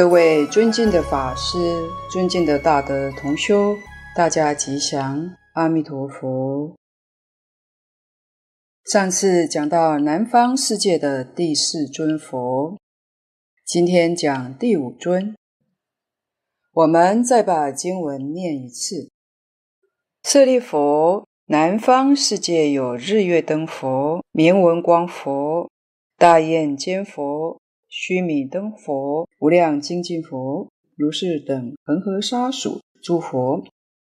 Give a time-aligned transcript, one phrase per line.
[0.00, 1.58] 各位尊敬的法师、
[2.10, 3.76] 尊敬的大德同修，
[4.16, 6.74] 大家吉祥，阿弥陀佛。
[8.86, 12.78] 上次讲到南方世界的第四尊佛，
[13.66, 15.36] 今天讲第五尊。
[16.72, 19.10] 我们再把经文念一次：
[20.24, 25.70] 舍利弗，南方世界有日月灯佛、明文光佛、
[26.16, 27.60] 大焰尖佛。
[27.90, 33.64] 须弥灯佛、无量精进佛、如是等恒河沙数诸佛，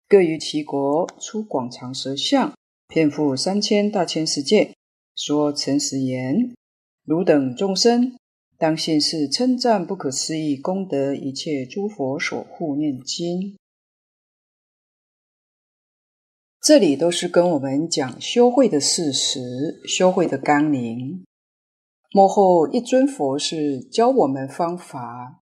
[0.08, 2.54] 各于其国出广长舌相，
[2.90, 4.76] 遍覆三千大千世界，
[5.16, 6.54] 说诚实言：
[7.06, 8.18] 汝等众生，
[8.58, 13.56] 当信是称赞不可思议功德，一切诸佛所护念经。
[16.62, 21.24] 这里都是跟我们讲修慧的事实，修慧的纲领。
[22.12, 25.44] 幕后一尊佛是教我们方法，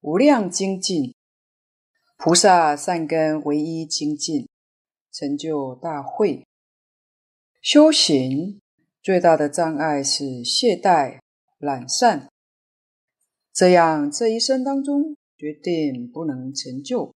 [0.00, 1.14] 无量精进，
[2.16, 4.48] 菩萨善根唯一精进，
[5.12, 6.46] 成就大慧。
[7.60, 8.62] 修行
[9.02, 11.20] 最大的障碍是懈怠
[11.58, 12.30] 懒散，
[13.52, 17.12] 这样这一生当中决定不能成就。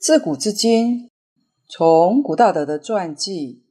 [0.00, 1.08] 自古至今，
[1.68, 3.64] 从古大德的传记、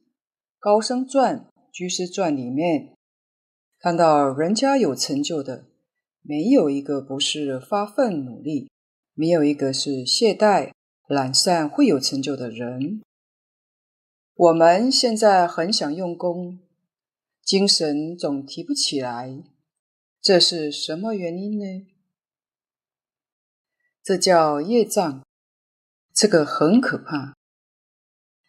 [0.58, 1.49] 高僧传。
[1.72, 2.96] 居士传里面
[3.80, 5.66] 看到人家有成就的，
[6.22, 8.70] 没有一个不是发奋努力，
[9.14, 10.72] 没有一个是懈怠
[11.08, 13.02] 懒散会有成就的人。
[14.36, 16.60] 我们现在很想用功，
[17.44, 19.44] 精神总提不起来，
[20.22, 21.88] 这是什么原因呢？
[24.02, 25.24] 这叫业障，
[26.14, 27.36] 这个很可怕。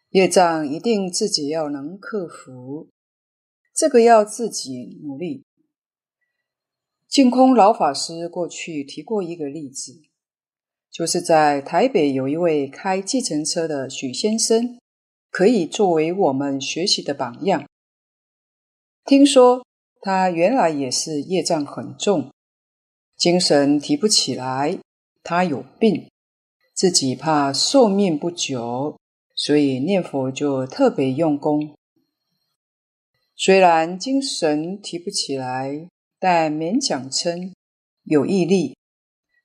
[0.09, 2.89] 业障一定自己要能克服。
[3.73, 5.43] 这个要自己努力。
[7.07, 10.01] 净空老法师过去提过一个例子，
[10.89, 14.79] 就是在台北有一位开计程车的许先生，
[15.29, 17.67] 可以作为我们学习的榜样。
[19.03, 19.65] 听说
[19.99, 22.31] 他原来也是业障很重，
[23.17, 24.77] 精神提不起来，
[25.23, 26.07] 他有病，
[26.73, 28.97] 自己怕寿命不久，
[29.35, 31.75] 所以念佛就特别用功。
[33.43, 37.51] 虽然精神提不起来，但勉强撑，
[38.03, 38.77] 有毅力，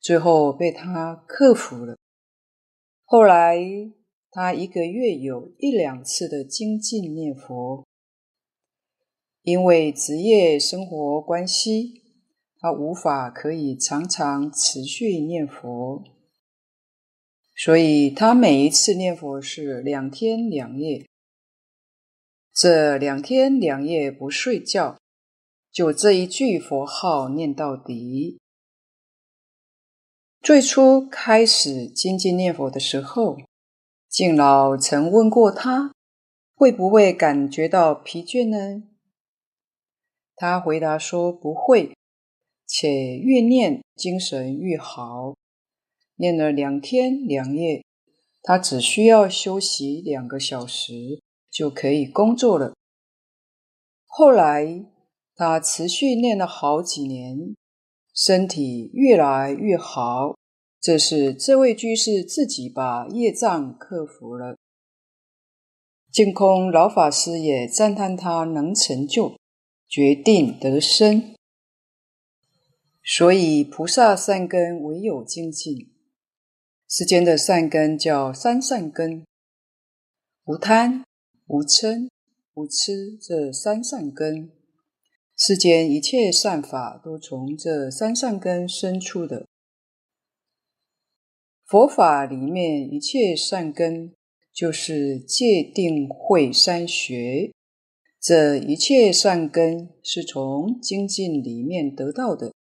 [0.02, 1.96] 最后被他克服了。
[3.06, 3.56] 后来
[4.30, 7.86] 他一个月有一两次的精进念佛，
[9.40, 12.02] 因为职业生活关系，
[12.58, 16.04] 他无法可以常常持续念佛，
[17.54, 21.06] 所以他每一次念佛是两天两夜。
[22.56, 24.98] 这两天两夜不睡觉，
[25.70, 28.38] 就这一句佛号念到底。
[30.40, 33.36] 最初开始精进念佛的时候，
[34.08, 35.92] 敬老曾问过他，
[36.54, 38.84] 会不会感觉到疲倦呢？
[40.34, 41.94] 他回答说不会，
[42.66, 45.34] 且越念精神越好。
[46.14, 47.84] 念了两天两夜，
[48.42, 51.20] 他只需要休息两个小时。
[51.56, 52.74] 就可以工作了。
[54.04, 54.84] 后来
[55.34, 57.56] 他持续练了好几年，
[58.14, 60.36] 身体越来越好。
[60.78, 64.58] 这是这位居士自己把业障克服了。
[66.12, 69.38] 净空老法师也赞叹他能成就，
[69.88, 71.34] 决定得生。
[73.02, 75.94] 所以菩萨善根唯有精进。
[76.86, 79.24] 世间的善根叫三善根：
[80.44, 81.02] 无贪。
[81.48, 82.08] 无嗔、
[82.54, 84.50] 无痴这三善根，
[85.36, 89.46] 世间一切善法都从这三善根生出的。
[91.64, 94.12] 佛法里面一切善根，
[94.52, 97.52] 就是戒定慧三学，
[98.20, 102.52] 这一切善根是从精进里面得到的。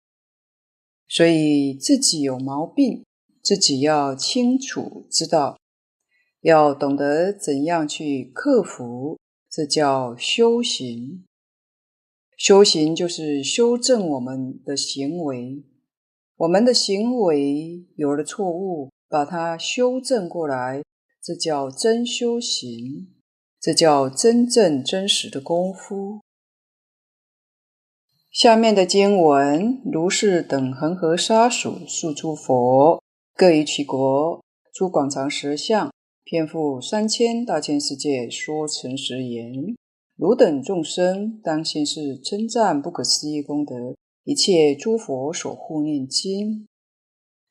[1.07, 3.03] 所以自己有毛病，
[3.41, 5.57] 自己要清楚知道。
[6.45, 9.17] 要懂得怎样去克服，
[9.49, 11.25] 这叫修行。
[12.37, 15.63] 修行就是修正我们的行为，
[16.37, 20.83] 我们的行为有了错误，把它修正过来，
[21.19, 23.11] 这叫真修行，
[23.59, 26.21] 这叫真正真实的功夫。
[28.31, 33.01] 下面的经文，如是等恒河沙数数诸佛，
[33.33, 35.94] 各于其国出广长舌相。
[36.25, 39.75] 篇覆三千大千世界，说诚实言：
[40.15, 46.67] 汝等众生，当先是称赞不可思议功德，一切诸佛所护念经，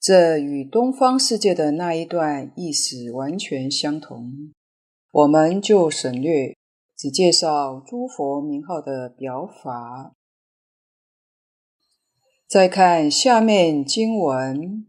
[0.01, 4.53] 这与东方世界的那一段意思完全相同。
[5.13, 6.57] 我们就省略，
[6.97, 10.13] 只介绍诸佛名号的表法。
[12.49, 14.85] 再看下面经文：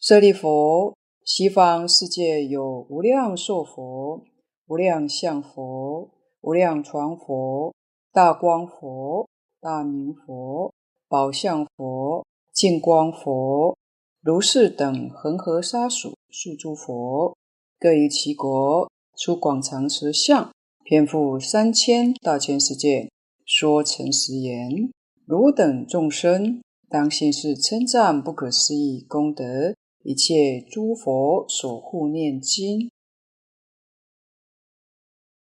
[0.00, 0.95] 舍利弗，
[1.26, 4.22] 西方世界有无量寿佛、
[4.68, 6.08] 无量相佛、
[6.40, 7.74] 无量传佛、
[8.12, 9.28] 大光佛。
[9.58, 10.72] 大明佛、
[11.08, 13.76] 宝相佛、净光佛、
[14.22, 17.36] 如是等恒河沙数数诸佛，
[17.80, 20.52] 各于其国出广长舌相，
[20.84, 23.10] 遍覆三千大千世界，
[23.44, 24.92] 说成实言：
[25.24, 29.74] 汝等众生，当信是称赞不可思议功德，
[30.06, 32.92] 一切诸佛所护念经。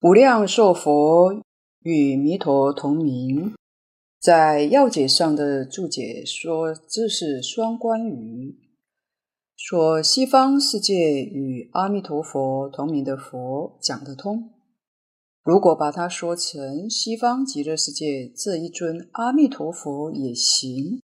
[0.02, 1.42] 无量寿佛
[1.80, 3.54] 与弥陀同名。
[4.20, 8.58] 在要解上的注解说，这是双关语，
[9.56, 14.50] 说西方世界与阿弥陀佛同名的佛讲得通。
[15.42, 21.00] 如果把它说成西方极乐世界这一尊阿弥陀佛也行。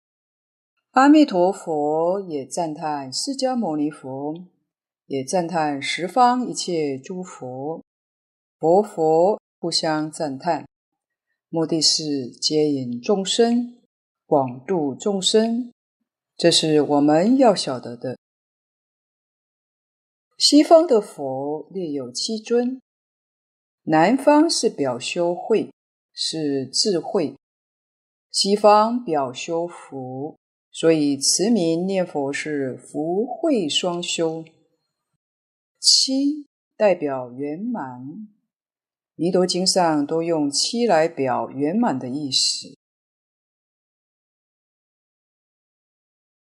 [0.93, 4.35] 阿弥陀佛也赞叹释迦牟尼佛，
[5.07, 7.85] 也赞叹十方一切诸佛，
[8.59, 10.67] 佛佛互相赞叹。
[11.49, 13.79] 目的是接引众生，
[14.27, 15.73] 广度众生，
[16.37, 18.19] 这是我们要晓得的。
[20.37, 22.83] 西方的佛列有七尊，
[23.85, 25.73] 南方是表修慧，
[26.13, 27.37] 是智慧；
[28.33, 30.37] 西方表修福，
[30.81, 34.43] 所以持名念佛是福慧双修。
[35.79, 38.27] 七代表圆满。
[39.15, 42.79] 弥陀经上都用七来表圆满的意思。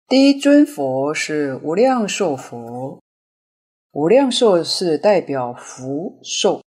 [0.07, 3.03] 第一尊佛是无量寿佛，
[3.91, 6.63] 无量寿是代表福寿。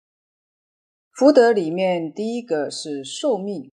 [1.12, 3.70] 福德里面第一个是寿命，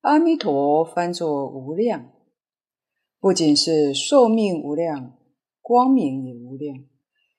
[0.00, 2.10] 阿弥陀翻作无量，
[3.24, 5.16] 不仅是寿命无量，
[5.62, 6.84] 光明也无量，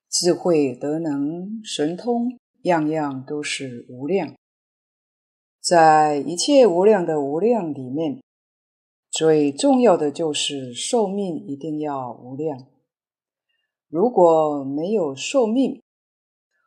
[0.09, 2.39] 智慧德能神通。
[2.63, 4.33] 样样都是无量，
[5.61, 8.23] 在一切无量的无量里面，
[9.11, 12.65] 最重要的就是寿命一定要无量。
[13.87, 15.83] 如果没有寿命，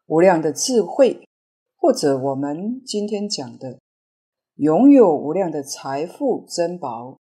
[0.07, 1.27] 无量的智慧，
[1.75, 3.81] 或者我们今天讲的
[4.55, 7.19] 拥有无量的财富珍宝，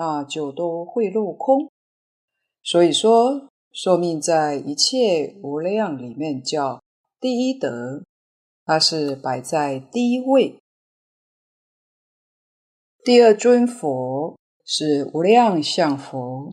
[0.00, 1.70] 那就都会落空。
[2.62, 6.82] 所以说，寿命在一切无量里面叫
[7.20, 8.02] 第一德。
[8.64, 10.58] 它是摆在第一位。
[13.04, 16.50] 第二尊佛是无量相佛，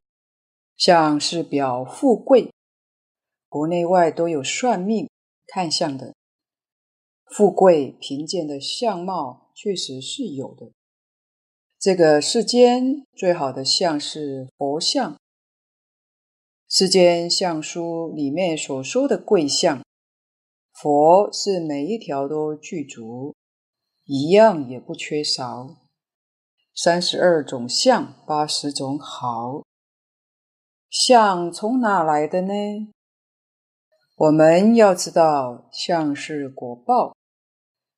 [0.75, 2.51] 相是表富贵，
[3.47, 5.09] 国内外都有算命
[5.45, 6.13] 看相的，
[7.27, 10.71] 富贵贫贱的相貌确实是有的。
[11.79, 15.15] 这个世间最好的相是佛相，
[16.67, 19.83] 世间相书里面所说的贵相。
[20.73, 23.35] 佛是每一条都具足，
[24.05, 25.77] 一样也不缺少。
[26.73, 29.61] 三十二种相，八十种好。
[30.89, 32.53] 相从哪来的呢？
[34.15, 37.15] 我们要知道，相是果报，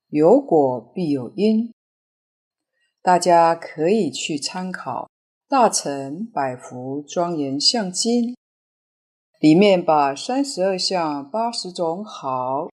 [0.10, 1.72] 有果必有因。
[3.10, 5.06] 大家可以去参考
[5.50, 8.34] 《大乘百福庄严相经》。
[9.39, 12.70] 里面把三十二相八十种好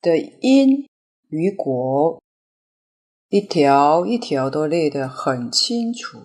[0.00, 0.86] 的因
[1.28, 2.22] 与果，
[3.28, 6.18] 一条一条都列得很清楚。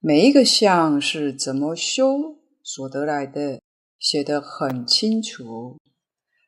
[0.00, 3.60] 每一个相是怎么修所得来的，
[3.98, 5.76] 写得很清楚。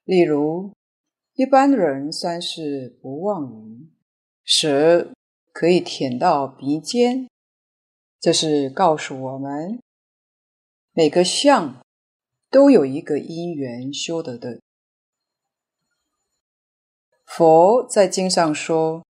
[0.05, 0.73] 例如，
[1.35, 3.91] 一般人三世不妄语，
[4.43, 5.13] 舌
[5.55, 7.31] 可以舔到鼻尖，
[8.19, 9.81] 这是告诉我们。
[10.91, 11.81] 每个相
[12.51, 14.61] 都有一个因缘修得的。
[17.25, 19.07] 佛在经上说，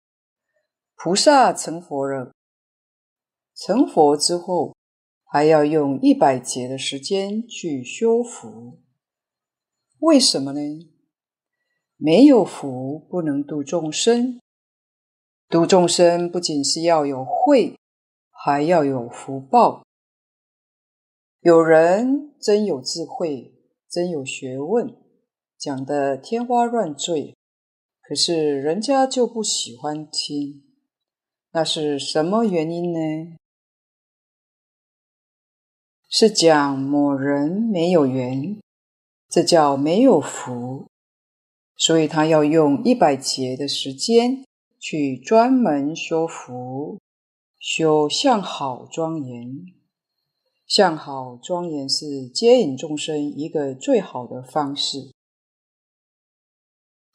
[0.95, 2.31] 菩萨成佛了，
[3.53, 4.77] 成佛之后
[5.25, 8.79] 还要用一百劫的时间去修福。
[9.99, 10.61] 为什么呢？
[11.97, 14.39] 没有福不能度众生，
[15.49, 17.75] 度众生不仅是要有慧，
[18.29, 19.83] 还要有福报。
[21.39, 23.51] 有人真有智慧，
[23.89, 24.95] 真有学问，
[25.57, 27.35] 讲得天花乱坠，
[28.03, 30.63] 可是人家就不喜欢听。
[31.51, 33.35] 那是什么原因呢？
[36.07, 38.59] 是讲某人没有缘，
[39.27, 40.85] 这叫没有福，
[41.75, 44.45] 所以他要用一百劫的时间
[44.79, 46.99] 去专门修福，
[47.59, 49.65] 修相好庄严。
[50.65, 55.11] 相好庄严是接引众生一个最好的方式。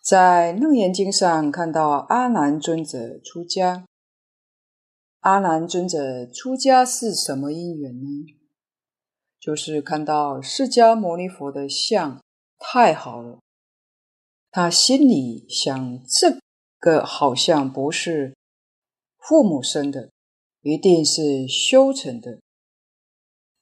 [0.02, 3.86] 在《楞严经》上看到阿难尊者出家。
[5.20, 8.26] 阿难尊者出家是什么因缘呢？
[9.40, 12.22] 就是看到释迦牟尼佛的相
[12.58, 13.38] 太好了，
[14.50, 16.38] 他心里想，这
[16.84, 18.36] 个好像不是
[19.16, 20.10] 父母生的，
[20.60, 22.40] 一定是修成的。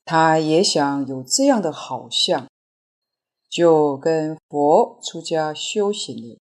[0.05, 2.49] 他也想有这样的好相，
[3.49, 6.37] 就跟佛出家修行了。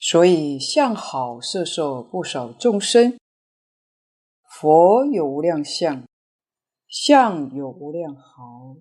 [0.00, 3.16] 所以相好摄受不少众生。
[4.50, 6.04] 佛有无量相，
[6.88, 8.74] 相有无量好，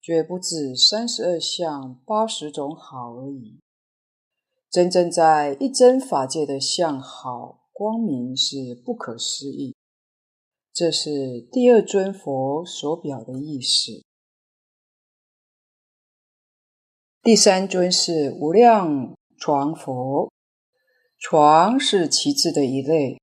[0.00, 3.58] 绝不止三十二相八十种好而已。
[4.70, 9.74] 真正在一真法界的相好光明是不可思议。
[10.72, 14.04] 这是第二尊佛所表的意思。
[17.22, 20.30] 第三尊是无量床佛，
[21.18, 23.18] 床是旗帜的一类，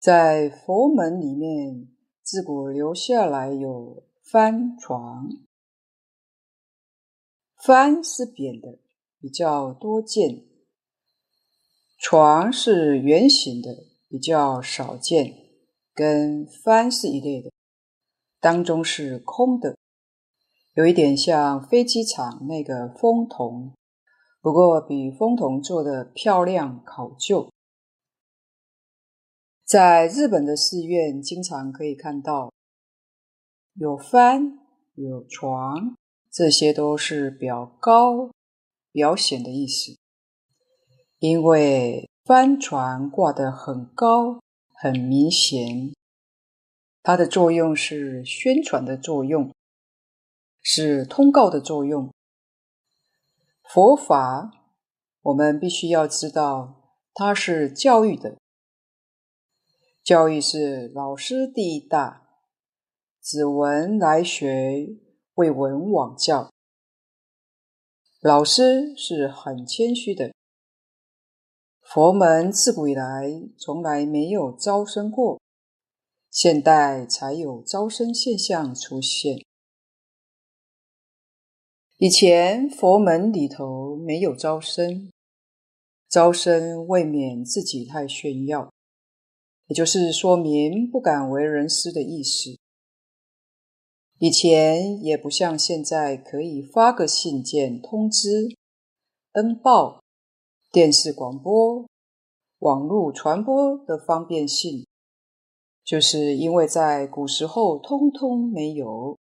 [0.00, 1.88] 在佛门里面
[2.22, 5.28] 自古留下来有翻床，
[7.56, 8.80] 翻是扁的，
[9.18, 10.44] 比较多见；
[12.06, 15.34] 床是圆形的，比较少见。
[15.94, 17.50] 跟幡是一类的，
[18.40, 19.74] 当中是空的，
[20.74, 23.72] 有一点像飞机场那个风筒，
[24.42, 27.50] 不过比风筒做的漂亮考究。
[29.64, 32.52] 在日本的寺院，经常可以看到
[33.76, 34.58] 有幡、
[34.92, 35.96] 有床，
[36.30, 38.30] 这些都是表高、
[38.92, 39.96] 表显的意思，
[41.24, 44.42] 因为帆船挂得很高。
[44.74, 45.94] 很明显，
[47.02, 49.50] 它的作用是宣传的作用，
[50.60, 52.12] 是通告的作用。
[53.62, 54.50] 佛法，
[55.22, 58.36] 我们必须要知道，它是教育的。
[60.02, 62.28] 教育是老师第一大，
[63.18, 64.98] 子闻来学，
[65.36, 66.50] 为闻往教。
[68.20, 70.34] 老师是很谦虚的。
[71.84, 75.40] 佛门自古以来从来没有招生过，
[76.30, 79.44] 现代才有招生现象出现。
[81.98, 85.10] 以前佛门里头没有招生，
[86.08, 88.72] 招生未免自己太炫耀，
[89.68, 92.58] 也就是说明不敢为人师的意思。
[94.18, 98.56] 以前也不像现在可以发个信件通知、
[99.32, 100.03] 登报。
[100.74, 101.88] 电视广播、
[102.58, 104.84] 网络传播的方便性，
[105.84, 109.16] 就是因为在古时候通通没有，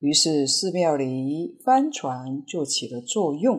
[0.00, 3.58] 于是寺庙里帆船就起了作用。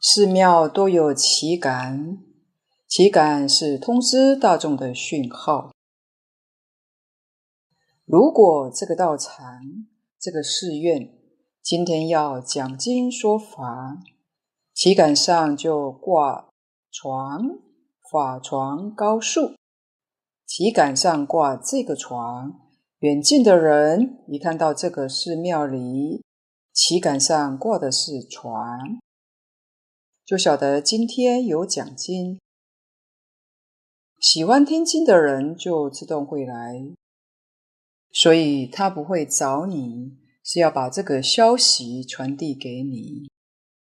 [0.00, 2.24] 寺庙都有旗杆，
[2.88, 5.70] 旗杆是通知大众的讯号。
[8.06, 9.60] 如果这个道场、
[10.18, 11.14] 这个寺院
[11.62, 13.98] 今天要讲经说法，
[14.74, 16.48] 旗杆上就挂
[16.90, 17.60] “床
[18.10, 19.54] 法床高树”，
[20.44, 22.60] 旗杆上挂这个床，
[22.98, 26.24] 远近的人一看到这个寺庙里
[26.72, 28.98] 旗杆上挂的是幢，
[30.24, 32.40] 就晓得今天有奖金。
[34.18, 36.84] 喜欢听经的人就自动会来，
[38.10, 43.30] 所以他不会找你，是要把这个消息传递给你。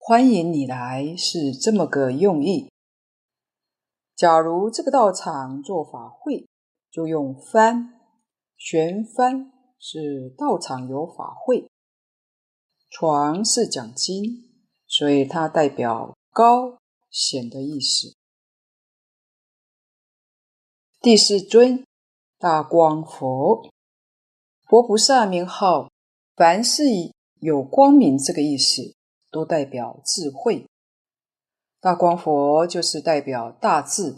[0.08, 2.70] 欢迎你来，是这么个用意。
[4.14, 6.46] 假如这个道场做法会，
[6.92, 7.88] 就用幡，
[8.56, 11.68] 悬幡是道场有法会，
[12.88, 14.44] 床是讲经，
[14.86, 16.78] 所以它代表高
[17.10, 18.14] 显的意思。
[21.00, 21.84] 第四尊
[22.38, 23.68] 大光佛，
[24.68, 25.90] 佛菩萨名号，
[26.36, 26.84] 凡是
[27.40, 28.94] 有光明这个意思。
[29.36, 30.66] 都代表智慧，
[31.78, 34.16] 大光佛就是代表大智。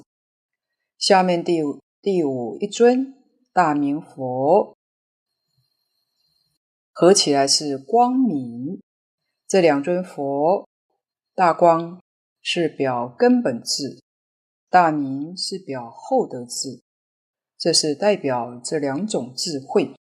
[0.96, 3.16] 下面第五第五一尊
[3.52, 4.76] 大明佛，
[6.92, 8.80] 合起来是光明。
[9.48, 10.68] 这两尊佛，
[11.34, 12.00] 大光
[12.40, 14.00] 是表根本智，
[14.70, 16.80] 大明是表后得智，
[17.58, 19.96] 这是代表这两种智慧。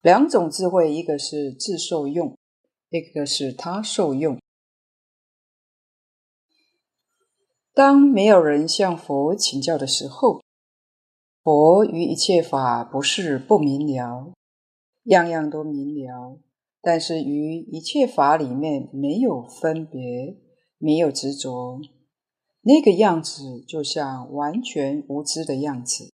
[0.00, 2.38] 两种智慧，一个是自受用，
[2.90, 4.38] 一个是他受用。
[7.74, 10.42] 当没有人向佛请教的时候，
[11.42, 14.32] 佛于一切法不是不明了，
[15.04, 16.40] 样样都明了，
[16.80, 20.36] 但是于一切法里面没有分别，
[20.78, 21.80] 没有执着，
[22.62, 26.10] 那个样子就像完全无知的样子，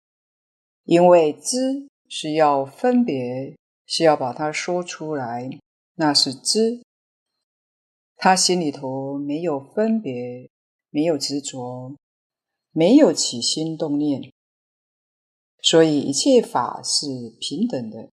[0.84, 3.54] 因为知是要分别。
[3.86, 5.60] 是要把它说出来，
[5.94, 6.82] 那是知。
[8.16, 10.50] 他心里头没有分别，
[10.90, 11.96] 没有执着，
[12.70, 14.32] 没有起心动念，
[15.60, 18.10] 所以一切法是平等的，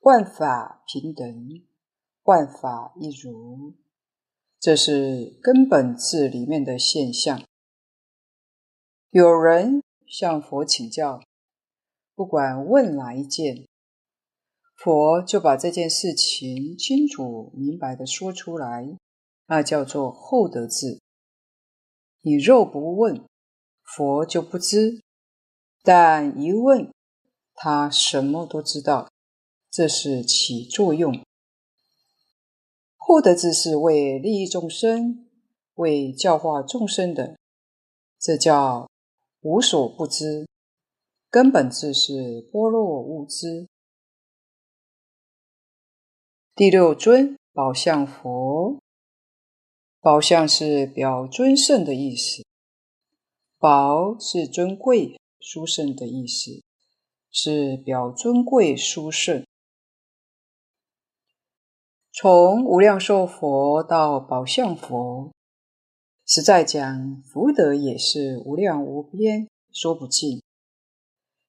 [0.00, 1.64] 万法平等，
[2.24, 3.74] 万法一如，
[4.60, 7.42] 这是根本智里面的现象。
[9.10, 11.22] 有人向佛请教，
[12.14, 13.66] 不管问哪一件。
[14.76, 18.96] 佛就把这件事情清楚明白地说出来，
[19.46, 21.00] 那叫做厚德智。
[22.22, 23.24] 你若不问，
[23.82, 25.00] 佛就不知；
[25.82, 26.92] 但一问，
[27.54, 29.08] 他什么都知道。
[29.70, 31.20] 这是起作用。
[32.96, 35.28] 后得智是为利益众生、
[35.74, 37.36] 为教化众生的，
[38.18, 38.88] 这叫
[39.42, 40.46] 无所不知。
[41.30, 43.68] 根本智是般若无知。
[46.56, 48.80] 第六尊宝相佛，
[50.00, 52.42] 宝相是表尊胜的意思，
[53.58, 56.62] 宝是尊贵殊胜的意思，
[57.30, 59.44] 是表尊贵殊胜。
[62.10, 65.30] 从无量寿佛到宝相佛，
[66.24, 70.40] 实在讲福德也是无量无边，说不尽。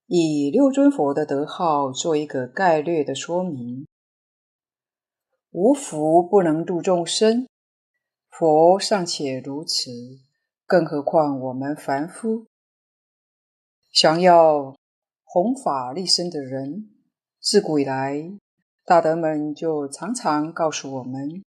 [0.07, 3.87] 以六尊佛的德号做一个概略的说明。
[5.51, 7.47] 无福不能度众生，
[8.29, 9.91] 佛尚且如此，
[10.65, 12.45] 更何况我们凡夫？
[13.91, 14.75] 想要
[15.23, 16.89] 弘法利生的人，
[17.39, 18.31] 自古以来，
[18.85, 21.43] 大德们就常常告诉我们，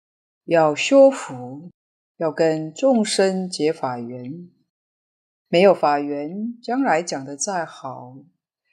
[0.45, 1.71] 要修福，
[2.17, 4.49] 要跟众生结法缘。
[5.49, 8.17] 没有法缘，将来讲的再好，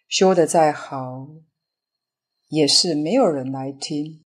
[0.08, 1.30] 修的再好，
[2.50, 4.25] 也是没有人来听。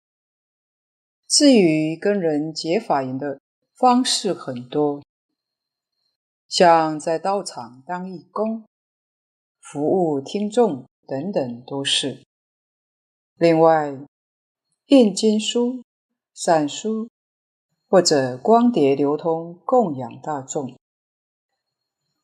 [1.26, 3.40] 至于跟人结法缘的
[3.74, 5.02] 方式很多，
[6.48, 8.64] 像在道场当义工、
[9.60, 12.22] 服务听众等等都是。
[13.36, 13.98] 另外，
[14.86, 15.82] 印经书、
[16.32, 17.08] 善书
[17.88, 20.76] 或者光碟流通供养大众，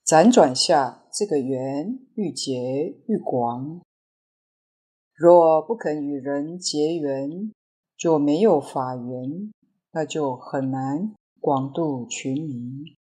[0.06, 3.80] 辗转下，这个缘愈结愈广。
[5.14, 7.52] 若不肯与人结缘，
[8.00, 9.52] 就没有法缘，
[9.90, 12.96] 那就很难广度群迷。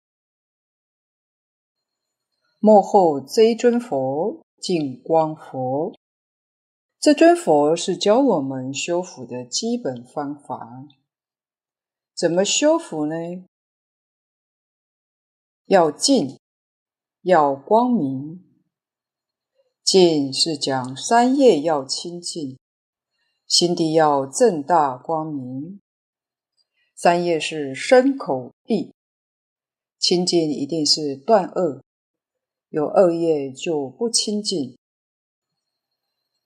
[2.58, 5.94] 末后这尊佛，净光佛，
[6.98, 10.86] 这尊佛是教我们修福的基本方法。
[12.14, 13.14] 怎么修福呢？
[15.64, 16.38] 要净，
[17.22, 18.44] 要光明。
[19.82, 22.59] 净是讲三业要清净。
[23.50, 25.80] 心地要正大光明，
[26.94, 28.94] 三业是身口意，
[29.98, 31.82] 清净一定是断恶，
[32.68, 34.78] 有恶业就不清净。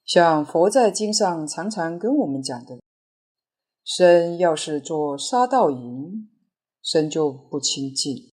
[0.06, 2.80] 像佛在经上常常跟我们讲的，
[3.84, 6.30] 身要是做杀盗淫，
[6.82, 8.30] 身就不清净；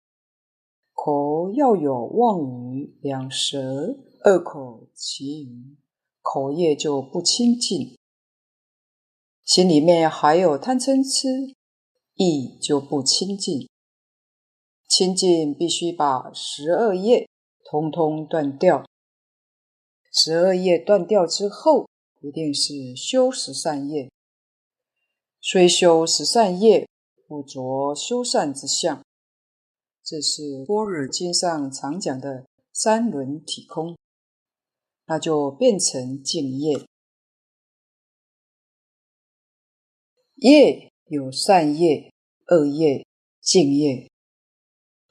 [0.95, 5.77] 口要有妄语、两舌、恶口、綺语，
[6.23, 7.97] 口业就不清净。
[9.51, 11.57] 心里面还有贪嗔痴，
[12.15, 13.69] 意就不清净。
[14.89, 17.29] 清净必须把十二业
[17.65, 18.87] 通通断掉。
[20.13, 21.89] 十二业断掉之后，
[22.21, 24.09] 一定是修十善业。
[25.41, 26.89] 虽修十善业，
[27.27, 29.05] 不着修善之相。
[30.05, 33.99] 这是《般若经》上常讲的三轮体空，
[35.07, 36.87] 那就变成净业。
[40.41, 42.11] 业有善业、
[42.49, 43.07] 恶业、
[43.43, 44.09] 净业。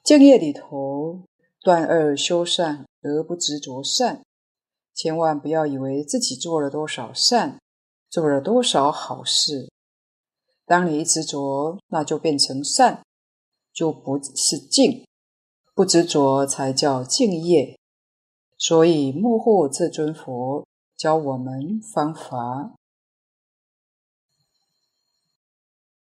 [0.02, 1.22] 净业里头，
[1.60, 4.24] 断恶修善而不执着善，
[4.92, 7.60] 千万不要以为自己做了多少善，
[8.08, 9.70] 做了多少好事。
[10.66, 13.04] 当你一执着，那就变成善，
[13.72, 15.06] 就不是净，
[15.74, 17.78] 不执着才叫净业。
[18.58, 20.66] 所以幕后这尊佛
[20.96, 22.74] 教我们方法。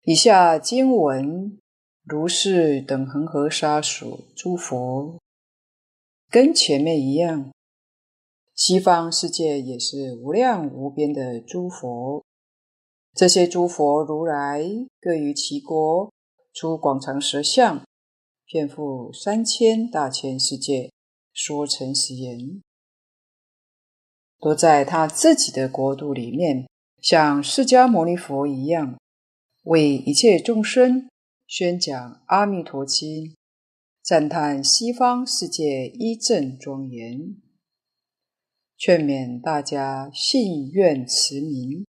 [0.10, 1.60] 以下经文，
[2.04, 5.20] 如是等恒河沙数诸佛，
[6.32, 7.52] 跟前面一样。
[8.56, 12.26] 西方世界也是无量无边的诸佛，
[13.14, 14.64] 这些诸佛如来
[15.00, 16.12] 各于其国，
[16.54, 17.86] 出广长舌相，
[18.48, 20.92] 遍覆三千大千世界，
[21.32, 22.64] 说成实言，
[24.40, 26.68] 都在他自己的国度里面，
[27.00, 28.98] 像释迦牟尼佛一样。
[29.70, 31.08] 为一切众生
[31.46, 33.26] 宣讲《阿弥陀经》，
[34.02, 37.36] 赞叹西方世界依正庄严，
[38.76, 41.86] 劝勉大家信愿持名，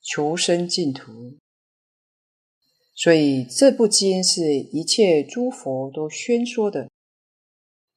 [0.00, 1.36] 求生净土。
[2.94, 6.88] 所以这部经是一切诸佛都宣说的，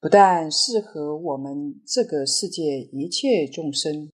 [0.02, 4.10] 不但适合我们这个世界一切众生。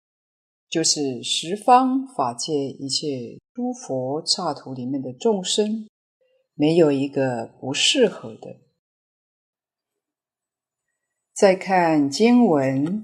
[0.73, 5.87] 就是十方法界一切诸佛刹土里面的众生，
[6.55, 8.57] 没有一个不适合的。
[11.31, 13.03] 再看经文，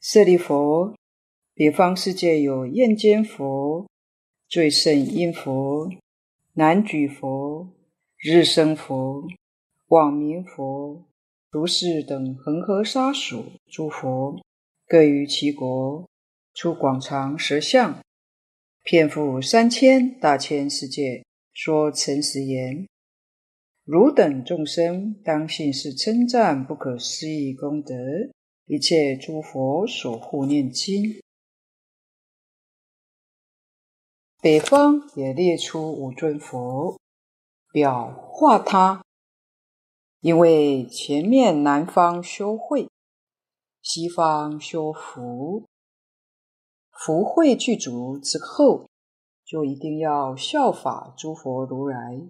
[0.00, 0.94] 舍利弗，
[1.54, 3.88] 别方世界有焰间佛、
[4.46, 5.90] 最胜音佛、
[6.52, 7.68] 难举佛、
[8.16, 9.26] 日生佛、
[9.88, 11.04] 广明佛，
[11.50, 14.40] 如是等恒河沙数诸佛，
[14.86, 16.08] 各于其国。
[16.54, 18.00] 出广长舌相，
[18.84, 22.86] 遍覆三千大千世界，说诚实言：
[23.84, 27.94] 汝等众生当信是称赞不可思议功德，
[28.66, 31.20] 一切诸佛所护念经。
[34.40, 37.00] 北方也列出五尊佛，
[37.72, 39.02] 表化他，
[40.20, 42.88] 因为前面南方修慧，
[43.82, 45.64] 西方修福。
[46.96, 48.88] 福慧具足之后，
[49.44, 52.20] 就一定要效法诸佛如来，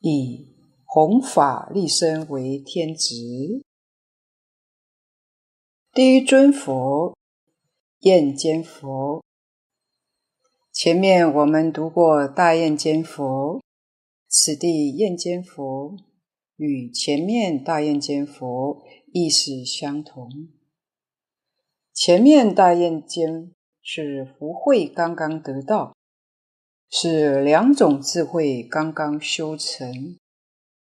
[0.00, 3.62] 以弘法利身为天职。
[5.92, 7.16] 第一尊佛，
[8.00, 9.22] 焰肩佛。
[10.72, 13.60] 前面我们读过大焰肩佛，
[14.28, 15.96] 此地焰肩佛
[16.56, 20.57] 与前面大焰肩佛意思相同。
[22.00, 25.96] 前面大焰肩是福慧刚刚得到，
[26.88, 30.16] 是两种智慧刚刚修成，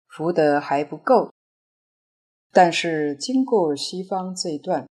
[0.08, 1.32] 福德还不够。
[2.52, 4.90] 但是经过西方这一段，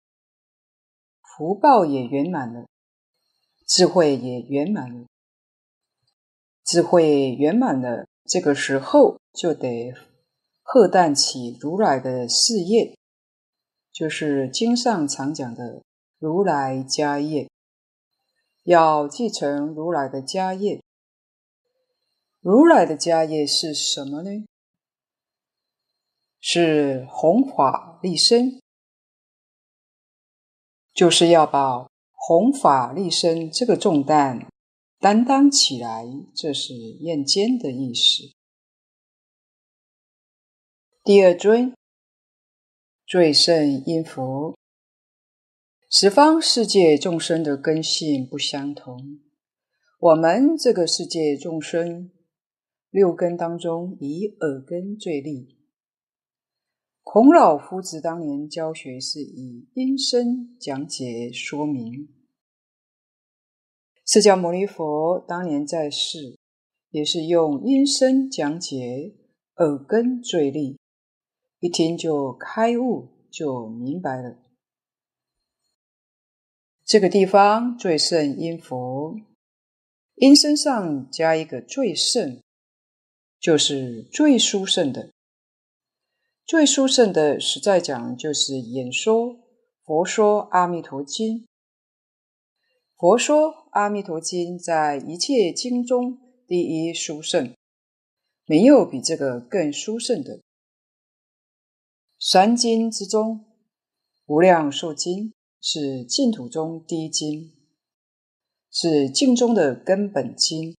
[1.22, 2.68] 福报也圆满了，
[3.66, 5.06] 智慧也圆满了。
[6.66, 9.94] 智慧圆满了，这个时候就得
[10.64, 12.98] 荷担起如来的事业，
[13.94, 15.82] 就是经上常讲的。
[16.20, 17.50] 如来家业，
[18.64, 20.84] 要继承如来的家业。
[22.42, 24.46] 如来的家业是什么呢？
[26.42, 28.62] 是弘法立身，
[30.94, 34.46] 就是要把弘法立身这个重担
[35.00, 36.06] 担当起来，
[36.36, 38.34] 这是焰肩的意思。
[41.06, 41.74] 第二尊，
[43.06, 44.59] 最胜音佛。
[45.92, 49.22] 十方世界众生的根性不相同，
[49.98, 52.12] 我们这个世界众生
[52.92, 55.58] 六根当中，以耳根最利。
[57.02, 62.08] 孔老夫子当年教学是以音声讲解说明，
[64.06, 66.38] 释迦牟尼佛当年在世
[66.92, 69.16] 也是用音声讲解，
[69.56, 70.78] 耳根最利，
[71.60, 74.38] 一听就开悟，就明白了。
[76.90, 79.16] 这个地方最胜音佛，
[80.16, 82.42] 音声上加一个最胜，
[83.40, 85.12] 就是最殊胜的。
[86.48, 89.38] 最殊胜的，实在讲就是演说
[89.86, 91.46] 佛说阿弥陀经。
[92.98, 97.54] 佛说阿弥陀经在一切经中第一殊胜，
[98.48, 100.42] 没有比这个更殊胜的。
[102.18, 103.46] 三经之中，
[104.26, 105.32] 无量寿经。
[105.62, 107.54] 是净土中第一经，
[108.72, 110.76] 是净中的根本经。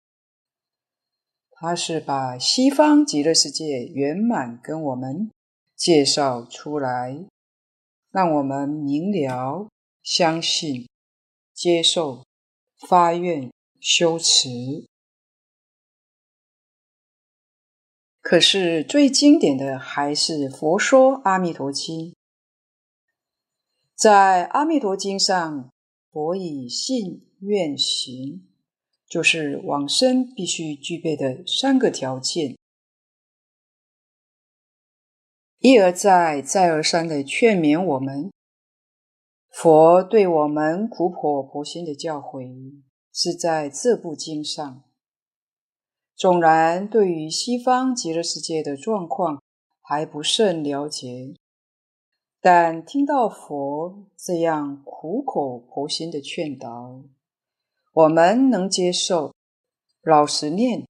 [1.50, 5.30] 它是把西方极乐世界圆满跟我们
[5.76, 7.26] 介绍出来，
[8.10, 9.68] 让我们明了、
[10.02, 10.88] 相信、
[11.52, 12.24] 接受、
[12.88, 14.48] 发愿、修持。
[18.22, 22.12] 可是最经典的还是《佛说阿弥陀经》。
[24.00, 25.70] 在《阿弥陀经》上，
[26.10, 28.48] 佛以信愿行，
[29.06, 32.56] 就是往生必须具备的三个条件，
[35.58, 38.30] 一而再、再而三的劝勉我们。
[39.50, 42.80] 佛对我们苦口婆心的教诲，
[43.12, 44.82] 是在这部经上。
[46.16, 49.42] 纵然对于西方极乐世界的状况
[49.82, 51.34] 还不甚了解，
[52.40, 57.02] 但听到佛这样苦口婆心的劝导，
[57.92, 59.34] 我们能接受，
[60.02, 60.86] 老实念，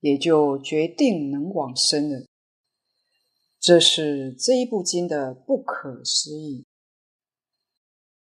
[0.00, 2.26] 也就决定能往生了。
[3.58, 6.66] 这是这一部经的不可思议。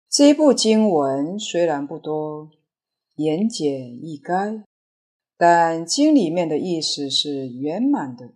[0.09, 2.51] 这一部经文虽然不多，
[3.17, 3.69] 言简
[4.05, 4.63] 意赅。
[5.37, 8.35] 但经里面的意思是圆满的、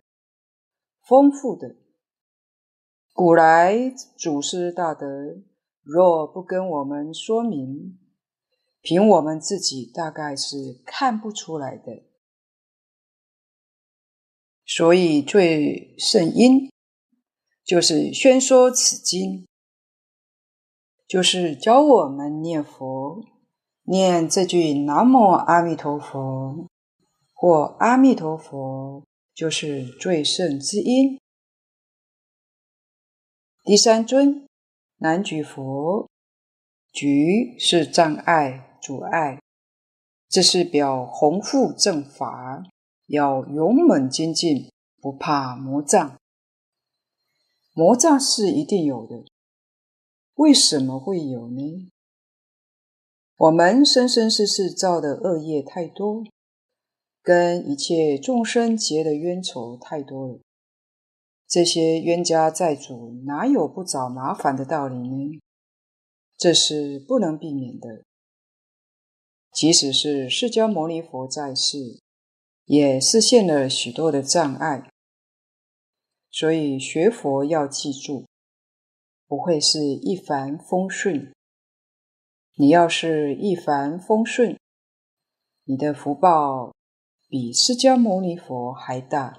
[1.06, 1.76] 丰富的。
[3.16, 5.06] 古来祖师大德
[5.82, 7.96] 若不跟我们说明，
[8.80, 12.02] 凭我们自己大概是看不出来的。
[14.66, 16.68] 所以最胜因
[17.64, 19.46] 就是宣说此经，
[21.06, 23.24] 就是教我们念佛，
[23.84, 26.66] 念这句南无阿弥陀佛。
[27.32, 31.20] 或阿弥陀佛，就是最胜之因。
[33.66, 34.46] 第三尊
[34.98, 36.06] 南举佛，
[36.92, 39.40] 举是障碍、阻碍，
[40.28, 42.62] 这是表弘护正法，
[43.06, 46.18] 要勇猛精进，不怕魔障。
[47.72, 49.24] 魔障是一定有的，
[50.34, 51.88] 为什么会有呢？
[53.38, 56.22] 我们生生世世造的恶业太多。
[57.22, 60.40] 跟一切众生结的冤仇太多了，
[61.54, 65.40] 这些冤家债主哪有不找麻烦的道理呢？
[66.36, 68.02] 这是不能避免的。
[69.52, 72.00] 即使是释迦牟尼佛在世，
[72.64, 74.90] 也示现了许多的障碍。
[76.32, 78.26] 所以学佛要记住，
[79.28, 81.32] 不会是一帆风顺。
[82.56, 84.58] 你要是一帆风顺，
[85.66, 86.74] 你的福报。
[87.28, 89.38] 比释迦牟尼佛还大，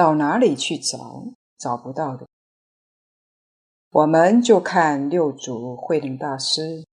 [0.00, 1.34] 到哪里去找？
[1.58, 2.26] 找不到的。
[3.90, 6.86] 我们就看六祖慧能大师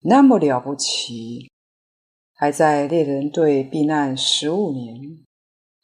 [0.00, 1.48] 那么了不起，
[2.34, 5.24] 还在猎人队避难十五年，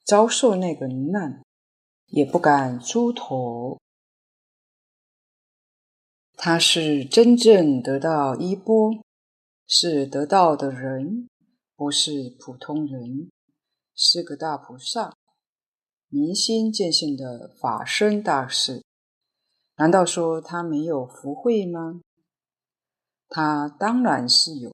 [0.04, 1.40] 遭受那个难，
[2.06, 3.78] 也不敢出头。
[6.34, 8.90] 他是真正得到衣钵，
[9.68, 11.28] 是得道的人。
[11.76, 13.30] 不是普通人，
[13.94, 15.14] 是个大菩萨，
[16.08, 18.84] 明心见性的法身大士。
[19.76, 22.00] 难道说他没有福慧吗？
[23.28, 24.72] 他当然是有，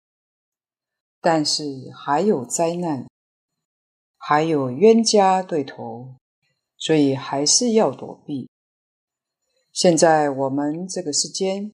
[1.20, 3.08] 但是还有灾难，
[4.18, 6.16] 还有冤家对头，
[6.76, 8.48] 所以还是要躲避。
[9.72, 11.72] 现在我们这个世间，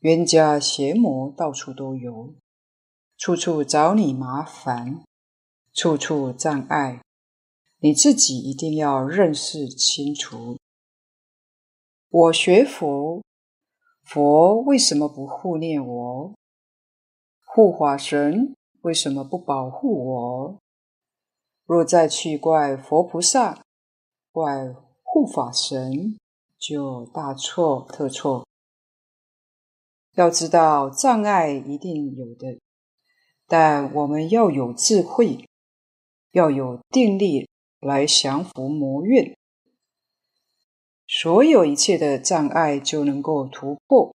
[0.00, 2.34] 冤家邪魔到处都有。
[3.16, 5.02] 处处找你麻烦，
[5.72, 7.02] 处处障碍，
[7.78, 10.56] 你自己一定要认识清楚。
[12.08, 13.22] 我学佛，
[14.02, 16.34] 佛为什么不护念我？
[17.44, 20.58] 护法神为什么不保护我？
[21.66, 23.62] 若再去怪佛菩萨，
[24.32, 26.16] 怪护法神，
[26.58, 28.46] 就大错特错。
[30.14, 32.58] 要知道，障碍一定有的。
[33.46, 35.44] 但我们要有智慧，
[36.30, 37.48] 要有定力
[37.86, 39.36] 来降伏魔怨，
[41.06, 44.12] 所有一切的障碍就能够突破。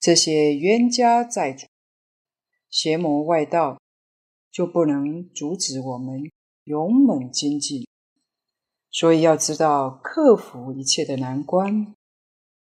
[0.00, 1.66] 这些冤家债主、
[2.68, 3.80] 邪魔外道
[4.50, 6.30] 就不能阻止我们
[6.64, 7.86] 勇猛精进。
[8.90, 11.94] 所以要知道克服一切的难关，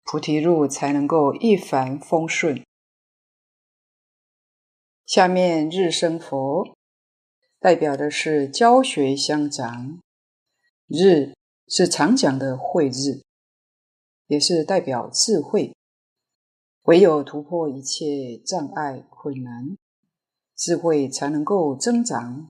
[0.05, 2.65] 菩提路才能够一帆风顺。
[5.07, 6.77] 下面日生佛
[7.69, 10.01] 代表的是教学相长，
[10.87, 11.35] 日
[11.67, 13.21] 是常讲的慧日，
[14.27, 15.77] 也是代表智慧。
[16.85, 19.77] 唯有突破一切障碍困难，
[20.57, 22.49] 智慧才能够增长，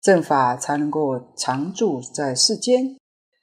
[0.00, 2.98] 正法才能够常住在世间，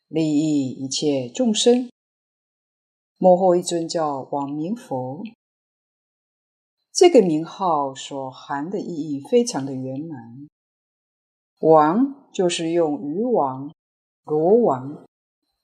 [0.09, 1.89] 利益一切众生。
[3.17, 5.23] 末后一尊叫王明佛。
[6.91, 10.49] 这个名号所含的意义非常的圆满。
[11.59, 13.73] 王就是用鱼王、
[14.23, 15.05] 罗王，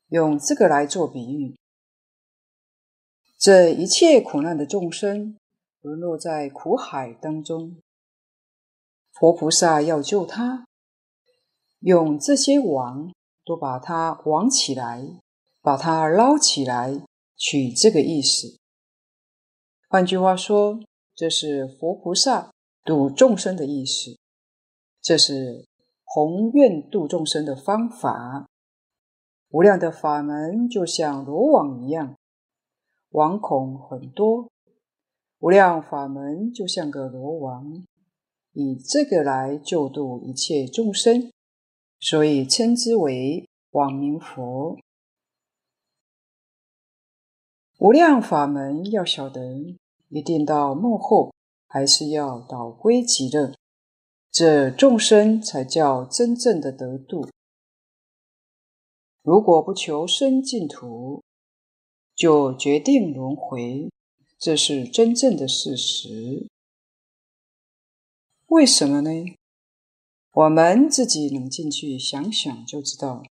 [0.10, 1.56] 用这个来做比喻。
[3.38, 5.38] 这一切苦难的众生，
[5.80, 7.78] 沦落在苦海当中，
[9.14, 10.66] 佛菩萨要救他，
[11.80, 13.14] 用这些王
[13.46, 15.22] 都把他网起来，
[15.62, 17.06] 把他捞起来，
[17.38, 18.58] 取这个意思。
[19.88, 20.82] 换句话说，
[21.16, 22.52] 这是佛菩萨
[22.84, 24.18] 度众生的意思，
[25.02, 25.66] 这是
[26.16, 28.48] 宏愿度众生的方法。
[29.50, 32.16] 无量的法门就像罗网一样。
[33.10, 34.50] 网孔很多，
[35.40, 37.84] 无量法门就像个罗网，
[38.54, 41.30] 以这个来救度一切众生，
[42.00, 44.78] 所以称之为网明佛。
[47.80, 49.76] 无量法门要晓得，
[50.08, 51.34] 一定到幕后
[51.68, 53.54] 还是要导归极乐，
[54.36, 57.30] 这众生才叫真正的得度。
[59.22, 61.24] 如果不求生净土，
[62.14, 63.90] 就决定轮回，
[64.38, 66.50] 这是真正的事实。
[68.48, 69.10] 为什么呢？
[70.34, 73.24] 我们自己冷静去想想就知道，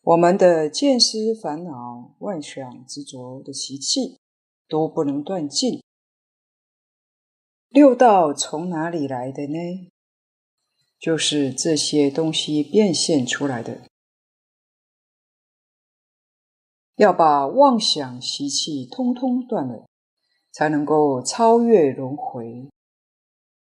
[0.00, 4.18] 我们的见思烦恼、妄想执着的习气
[4.66, 5.80] 都不能断尽。
[7.68, 9.88] 六道从哪里来的呢？
[11.00, 13.80] 就是这些东西变现出来的。
[16.96, 19.86] 要把妄想习气通通断了，
[20.52, 22.68] 才能够超越轮回。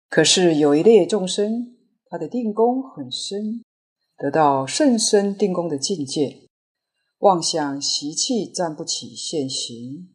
[0.09, 3.63] 可是有一类众生，他的定功很深，
[4.17, 6.41] 得到甚深定功的境界，
[7.19, 10.09] 妄想习气站不起现行，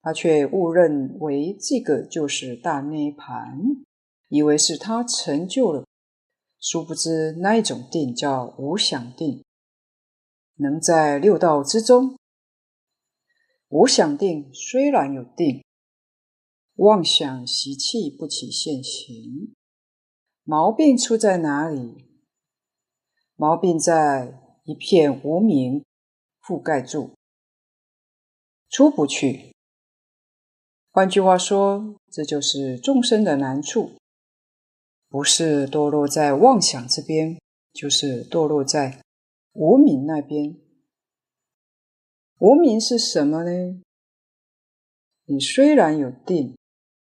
[0.00, 3.82] 他却误认为这个就是大涅槃，
[4.28, 5.84] 以为是他成就了，
[6.68, 9.44] 殊不知那一种定叫无想定，
[10.56, 12.18] 能在六道之中。
[13.68, 15.64] 无想定虽然有定，
[16.74, 19.54] 妄想习气不起现行，
[20.42, 22.04] 毛病出在哪里？
[23.36, 25.84] 毛病在一片无明
[26.42, 27.14] 覆盖住，
[28.68, 29.54] 出不去。
[30.90, 33.92] 换句话说，这就是众生的难处，
[35.08, 37.40] 不是堕落在妄想这边，
[37.72, 39.02] 就是堕落在
[39.52, 40.56] 无明那边。
[42.38, 43.82] 无明是什么呢？
[45.24, 46.56] 你虽然有定，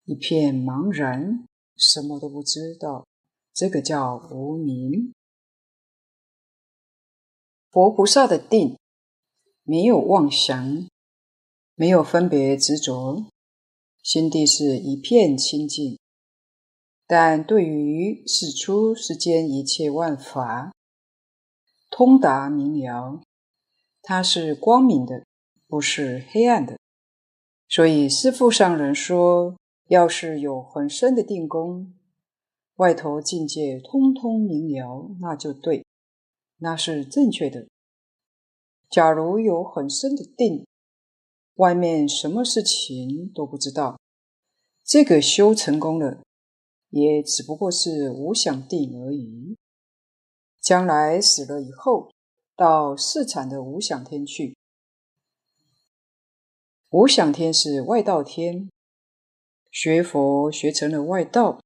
[0.06, 3.06] 一片茫然，什么都不知道，
[3.54, 5.13] 这个叫无明。
[7.69, 8.77] 佛菩萨的定，
[9.63, 10.88] 没有妄想，
[11.75, 13.27] 没有分别执着，
[14.04, 16.00] 心地是一片清净。
[17.13, 20.71] 但对于世出世间一切万法，
[21.89, 23.21] 通达明了。
[24.02, 25.26] 它是光明的，
[25.67, 26.80] 不是黑暗的。
[27.67, 29.58] 所以师父上人说，
[29.89, 31.93] 要是有很深的定功，
[32.78, 35.86] 外头境界通通明了，那就对，
[36.60, 37.67] 那是正确的。
[38.89, 40.65] 假如有很深的定，
[41.56, 44.00] 外面什么事情都不知道，
[44.86, 46.24] 这个修成功了，
[46.91, 49.58] 也只不过是无想定而已。
[50.62, 52.13] 将来死了以后，
[52.56, 54.55] 到四禅的无想天去，
[56.91, 58.70] 无想天是外道天。
[59.72, 61.59] 学佛学成了外道，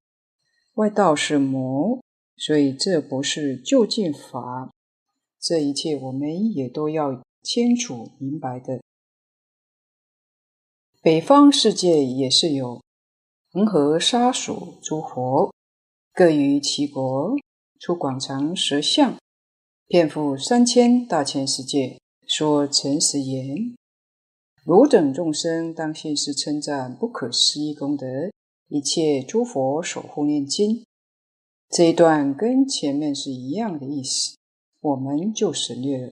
[0.76, 2.02] 外道是魔，
[2.38, 4.72] 所以这不是究竟法。
[5.40, 8.82] 这一切我们也都要清楚明白的。
[11.02, 12.82] 北方世界也是有
[13.56, 15.54] 恒河沙数诸佛，
[16.14, 17.38] 各于其国
[17.80, 19.16] 出广长舌相。
[19.88, 21.98] 遍覆三千大千世界，
[22.28, 23.74] 说诚实言：
[24.66, 28.06] 汝等众生当信是称赞不可思议功德，
[28.68, 30.84] 一切诸佛守护念经。
[31.70, 34.36] 这一段跟前面是一样的意思，
[34.82, 36.12] 我们就省略了。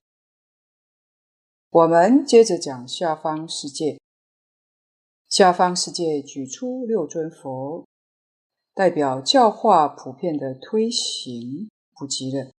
[1.71, 3.99] 我们接着讲下方世界。
[5.33, 7.87] 下方世界举出六尊佛，
[8.75, 12.51] 代表教化普遍的推行普及了。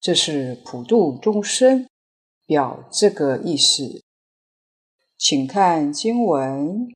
[0.00, 1.86] 这是普度众生，
[2.46, 4.02] 表这个意思。
[5.18, 6.90] 请看经文：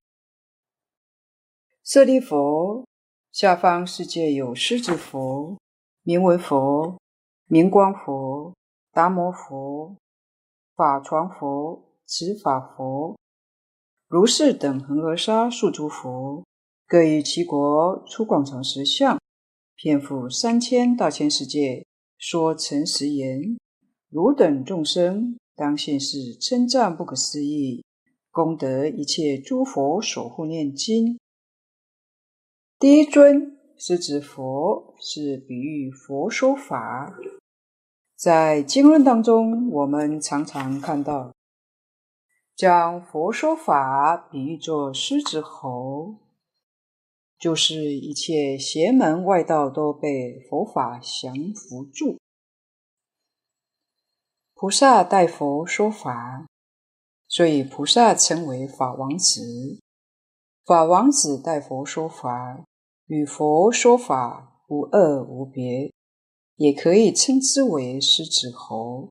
[1.85, 2.87] 舍利佛，
[3.33, 5.59] 下方世界有狮子佛、
[6.05, 6.99] 明闻佛、
[7.49, 8.55] 明光佛、
[8.91, 9.95] 达摩佛、
[10.75, 13.15] 法幢佛、持法佛、
[14.13, 16.45] 如是等恒河沙数诸佛，
[16.87, 19.19] 各于其国出广长舌相，
[19.75, 21.87] 遍覆三千大千世界。
[22.19, 23.57] 说诚实言：
[24.11, 27.87] 汝等众生，当信是称赞不可思议
[28.31, 31.19] 功德，一切诸佛守护念经。
[32.79, 37.19] 第一尊是指佛，是比喻佛说法。
[38.15, 41.33] 在经论当中，我们常常看到，
[42.55, 46.17] 将佛说法比喻作狮子吼，
[47.39, 52.19] 就是一切邪门外道都被佛法降伏住。
[54.55, 56.47] 菩萨代佛说法，
[57.27, 59.81] 所以菩萨称为法王子。
[60.65, 62.65] 法王子代佛说法，
[63.07, 65.93] 与佛说法无二无别。
[66.57, 69.09] 也可以称之为狮子吼。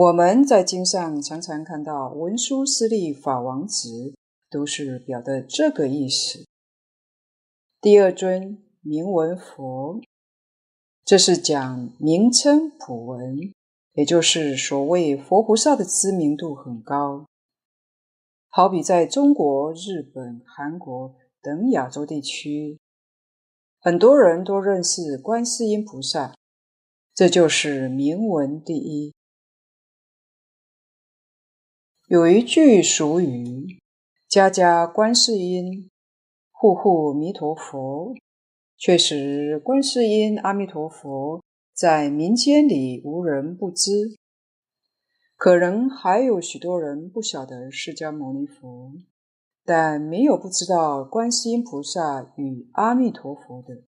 [0.00, 4.14] 我们在经上常常看到文殊师利法王子，
[4.48, 6.46] 都是表的这个意思。
[7.82, 10.00] 第二尊名闻佛，
[11.04, 13.52] 这是讲名称普闻，
[13.92, 17.26] 也就是所谓佛菩萨的知名度很高。
[18.48, 22.78] 好比在中国、日本、韩国等亚洲地区。
[23.82, 26.34] 很多人都认识观世音菩萨，
[27.14, 29.12] 这就是名闻第一。
[32.10, 33.78] 有一句俗语
[34.28, 35.88] ：“家家观世音，
[36.50, 38.16] 户户弥陀佛。”
[38.76, 41.40] 确实，观世音阿弥陀佛
[41.72, 44.16] 在民间里无人不知，
[45.36, 48.92] 可能还有许多人不晓得释迦牟尼佛。
[49.64, 53.84] 但没有不知道观世音菩萨与阿弥陀佛的。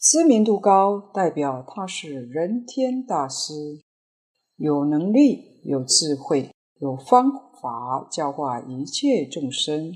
[0.00, 3.84] 知名度高，代表他是人天大师，
[4.56, 6.50] 有能力、有智慧、
[6.80, 7.30] 有方
[7.60, 9.94] 法教化一切众生。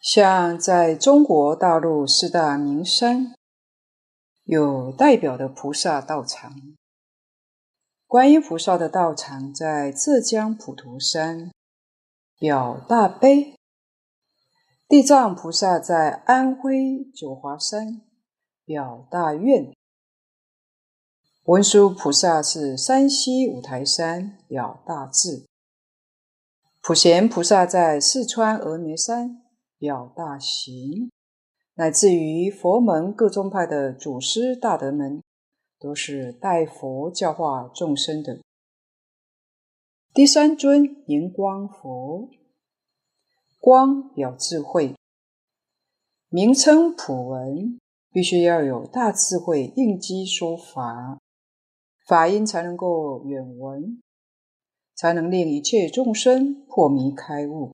[0.00, 3.34] 像在中国大陆四大名山，
[4.44, 6.52] 有代表的菩萨道场。
[8.06, 11.52] 观音菩萨的道场在浙江普陀山，
[12.38, 13.54] 表大悲；
[14.88, 18.00] 地藏菩萨在安徽九华山，
[18.64, 19.72] 表大愿；
[21.50, 25.46] 文殊菩萨是山西五台山，表大智；
[26.80, 29.42] 普贤菩萨在四川峨眉山，
[29.76, 31.10] 表大行；
[31.74, 35.20] 乃至于佛门各宗派的祖师大德们。
[35.80, 38.38] 都是代佛教化众生的。
[40.12, 42.28] 第三尊明光佛，
[43.58, 44.94] 光表智慧，
[46.28, 47.80] 名称普文，
[48.12, 51.18] 必须要有大智慧应机说法，
[52.10, 54.02] 法音才能够远闻，
[54.96, 57.72] 才能令一切众生破迷开悟，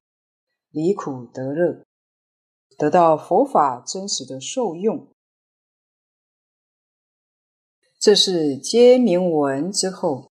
[0.70, 1.82] 离苦得乐，
[2.76, 5.08] 得到佛法真实的受用。
[7.98, 10.30] 这是皆明闻之后，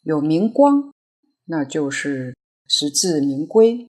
[0.00, 0.94] 有明光，
[1.44, 2.34] 那就是
[2.66, 3.86] 实至名归，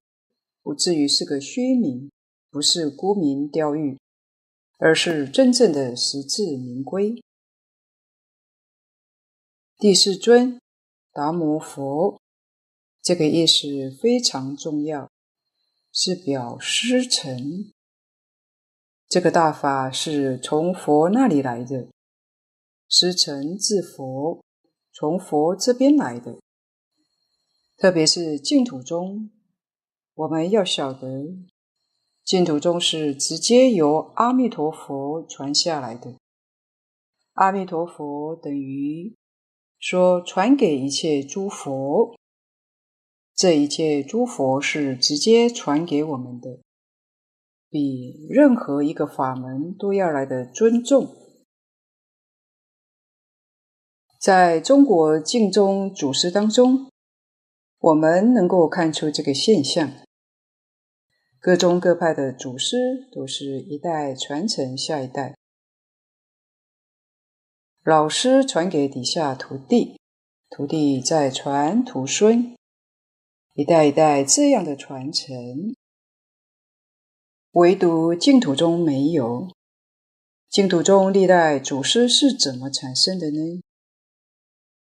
[0.61, 2.11] 不至于是个虚名，
[2.51, 3.97] 不是沽名钓誉，
[4.77, 7.23] 而是真正的实至名归。
[9.81, 10.59] 第四尊
[11.13, 12.19] 达摩佛，
[13.01, 15.09] 这个意思非常重要，
[15.93, 17.71] 是表师承。
[19.07, 21.87] 这个大法是从佛那里来的。
[22.89, 24.43] 师承自佛，
[24.91, 26.39] 从佛这边来的。
[27.77, 29.31] 特别是净土宗，
[30.13, 31.07] 我们要晓得，
[32.25, 36.17] 净土宗是直接由阿弥陀佛传下来的。
[37.35, 39.15] 阿弥陀佛等于
[39.79, 42.15] 说传给一切诸佛，
[43.33, 46.59] 这一切诸佛是直接传给我们的，
[47.69, 51.15] 比任何一个法门都要来的尊重。
[54.19, 56.91] 在中国净宗祖师当中，
[57.79, 59.89] 我们能够看出这个现象。
[61.39, 65.37] 各宗各派的祖师都是一代传承下一代，
[67.83, 69.97] 老师传给底下徒弟，
[70.49, 72.53] 徒弟再传徒孙，
[73.53, 75.73] 一代一代这样的传承。
[77.53, 79.47] 唯独净土中没有，
[80.49, 83.61] 净土中历代祖师是怎么产生的呢？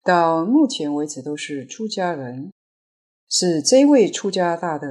[0.03, 2.51] 到目前为止都是出家人，
[3.29, 4.87] 是这位出家大德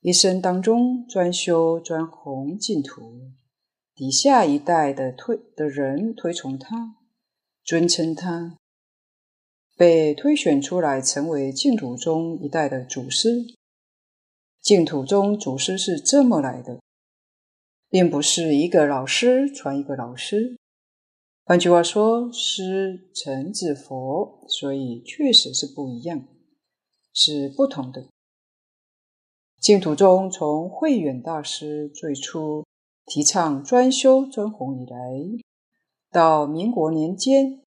[0.00, 3.30] 一生当中专修专弘净土，
[3.98, 6.94] 底下一代的推的人推崇他，
[7.64, 8.56] 尊称他，
[9.76, 13.44] 被推选出来成为净土宗一代的祖师。
[14.60, 16.78] 净土宗祖师是这么来的，
[17.88, 20.56] 并不是一个老师传一个老师。
[21.42, 26.24] 换句话说，师承自佛，所以确实是不一样，
[27.12, 28.06] 是不同的。
[29.60, 32.64] 净土中从慧远大师最初
[33.08, 34.98] 提倡专修专弘以来，
[36.10, 37.62] 到民国年间，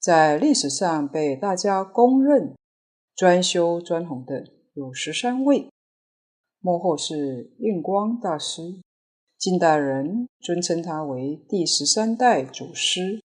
[0.00, 2.56] 在历史上被大家公认
[3.14, 4.44] 专修专弘的
[4.74, 5.70] 有十三位，
[6.58, 8.80] 幕后是印光大师，
[9.38, 13.22] 近代人尊称他为第十三代祖师。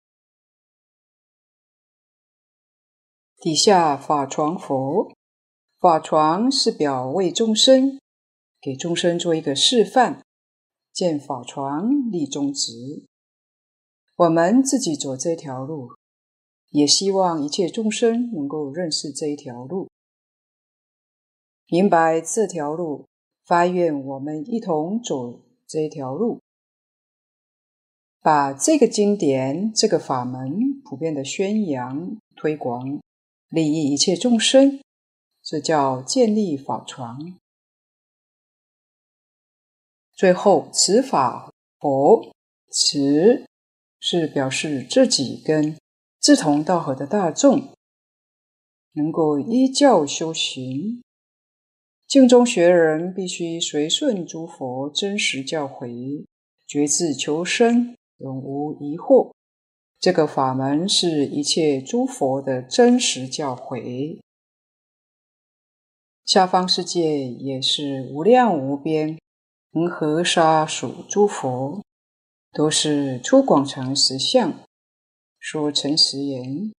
[3.39, 5.13] 底下法床佛，
[5.81, 7.99] 法床是表为众生，
[8.61, 10.25] 给众生做一个示范，
[10.97, 13.05] 建法幢立宗旨。
[14.17, 15.91] 我们自己走这条路，
[16.71, 19.91] 也希望一切众生能够认识这一条路，
[21.69, 23.05] 明白这条路，
[23.45, 26.41] 发愿我们一同走这条路，
[28.23, 33.03] 把这个经典、这个法门普遍的宣扬、推广，
[33.51, 34.81] 利益一切众生，
[35.43, 37.39] 这叫建立法床。
[40.17, 42.35] 最后，持法佛
[42.73, 43.47] 持。
[43.99, 45.77] 是表示自己跟
[46.21, 47.73] 志同道合的大众
[48.93, 51.03] 能够依教修行。
[52.07, 56.25] 净中学人必须随顺诸佛真实教诲，
[56.69, 59.33] 决志求生，永无疑惑。
[59.99, 64.21] 这个法门是一切诸佛的真实教诲。
[66.25, 69.19] 下方世界也是无量无边
[69.77, 71.83] 恒河沙数诸佛。
[72.51, 74.61] 都是出广长实相，
[75.39, 76.73] 说诚实言，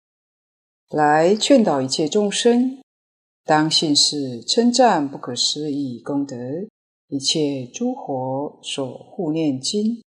[0.89, 2.81] 来劝导一切众生，
[3.45, 6.37] 当信是称赞不可思议功德，
[7.09, 10.03] 一切诸佛所护念经。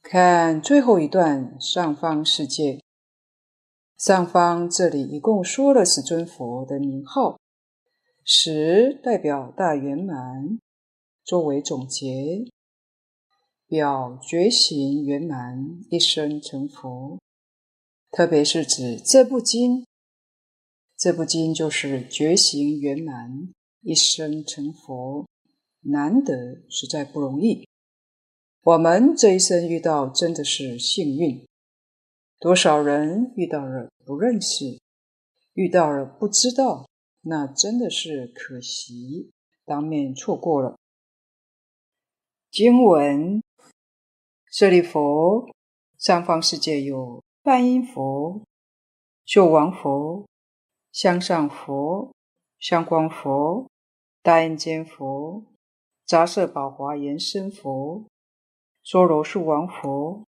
[0.00, 2.80] 看最后一段上方世界，
[3.98, 7.38] 上方这里一共说了十尊佛的名号，
[8.24, 10.58] 十代表大圆满，
[11.30, 12.44] 作为总结。
[13.68, 17.20] 表觉行圆满，一生成佛。
[18.10, 19.86] 特别是指这部经，
[20.96, 23.48] 这部经就是觉行圆满，
[23.82, 25.28] 一生成佛，
[25.82, 27.64] 难得，实在不容易。
[28.64, 31.46] 我们这一生遇到，真的是幸运。
[32.40, 34.80] 多少人遇到了不认识，
[35.52, 36.88] 遇到了不知道，
[37.20, 39.30] 那真的是可惜，
[39.64, 40.76] 当面错过了。
[42.50, 43.40] 经文。
[44.50, 45.48] 舍利弗，
[45.96, 48.42] 上方世界有梵音佛、
[49.24, 50.26] 秀王佛、
[50.90, 52.10] 香上佛、
[52.58, 53.68] 香光佛、
[54.20, 55.44] 大印坚佛、
[56.04, 58.04] 杂色宝华延身佛、
[58.82, 60.24] 娑罗树王佛、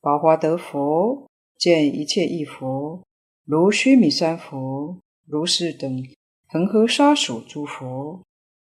[0.00, 3.02] 宝华德佛、见一切义佛、
[3.44, 4.96] 如须弥山佛、
[5.26, 6.06] 如是等
[6.46, 8.22] 恒河沙数诸佛，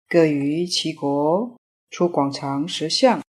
[0.10, 1.56] 各于其国
[1.92, 3.22] 出广长舌相。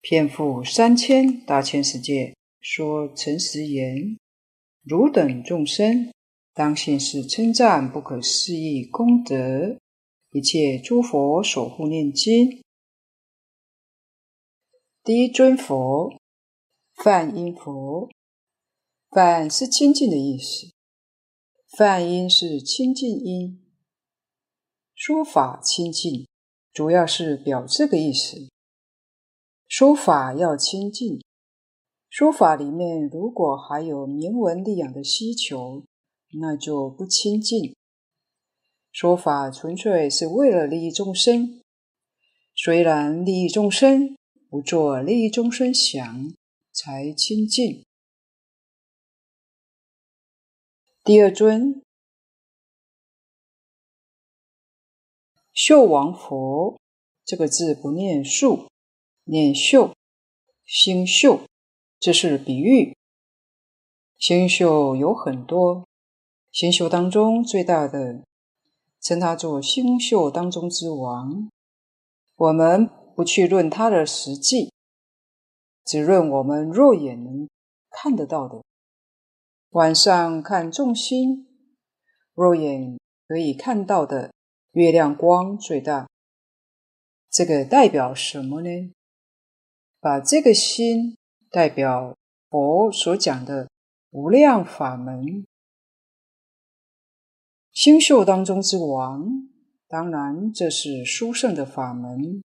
[0.00, 4.16] 遍覆三千大千世界，说诚实言：
[4.84, 6.12] 汝等众生，
[6.54, 9.76] 当信是称赞不可思议功德，
[10.30, 12.62] 一切诸佛所护念经。
[15.02, 16.16] 第一尊佛，
[17.02, 18.08] 梵音佛。
[19.10, 20.72] 梵是清净的意思，
[21.76, 23.64] 梵音是清净音，
[24.94, 26.28] 说法清净，
[26.76, 28.50] 主要是表这个意思。
[29.66, 31.24] 说法要清净，
[32.10, 35.84] 说法里面如果还有名闻利养的需求，
[36.38, 37.74] 那就不清净。
[38.92, 41.62] 说法纯粹是为了利益众生，
[42.54, 44.14] 虽然利益众生，
[44.50, 46.30] 不做利益众生想，
[46.74, 47.86] 才清净。
[51.02, 51.82] 第二尊，
[55.56, 56.78] 秀王佛，
[57.24, 58.68] 这个字不念树。
[59.24, 59.94] 念秀，
[60.66, 61.40] 星宿，
[61.98, 62.94] 这是比喻。
[64.18, 65.88] 星宿有很多，
[66.52, 68.22] 星宿当中最大的，
[69.00, 71.48] 称它做星宿当中之王。
[72.36, 72.86] 我们
[73.16, 74.70] 不去论它的实际，
[75.86, 77.48] 只论我们肉眼能
[77.88, 78.62] 看得到的。
[79.70, 81.48] 晚上看众星，
[82.34, 84.30] 肉眼可以看到的
[84.76, 86.06] 月亮光最大。
[87.30, 88.92] 这个代表什么呢？
[90.00, 91.16] 把这个心
[91.50, 92.14] 代表
[92.50, 93.70] 佛所讲的
[94.10, 95.46] 无量法门，
[97.72, 99.48] 星宿当中之王，
[99.88, 102.42] 当然这是殊胜的法门，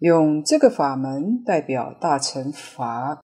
[0.00, 3.22] 用这个法门代表大乘法。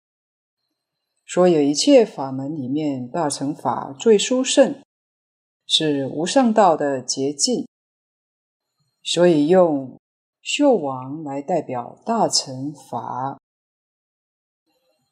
[1.24, 4.82] 所有一切法门里面，大乘法最殊胜，
[5.66, 7.66] 是无上道的捷径，
[9.02, 9.98] 所以用
[10.40, 13.38] 秀王来代表大乘法。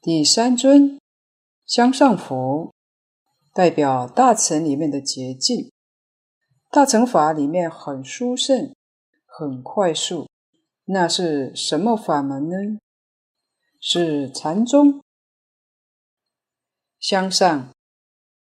[0.01, 0.99] 第三尊
[1.65, 2.73] 香上佛，
[3.53, 5.71] 代表大乘里面的捷径。
[6.71, 8.73] 大乘法里面很殊胜，
[9.25, 10.27] 很快速。
[10.85, 12.79] 那是什么法门呢？
[13.79, 15.01] 是禅宗。
[16.99, 17.73] 香上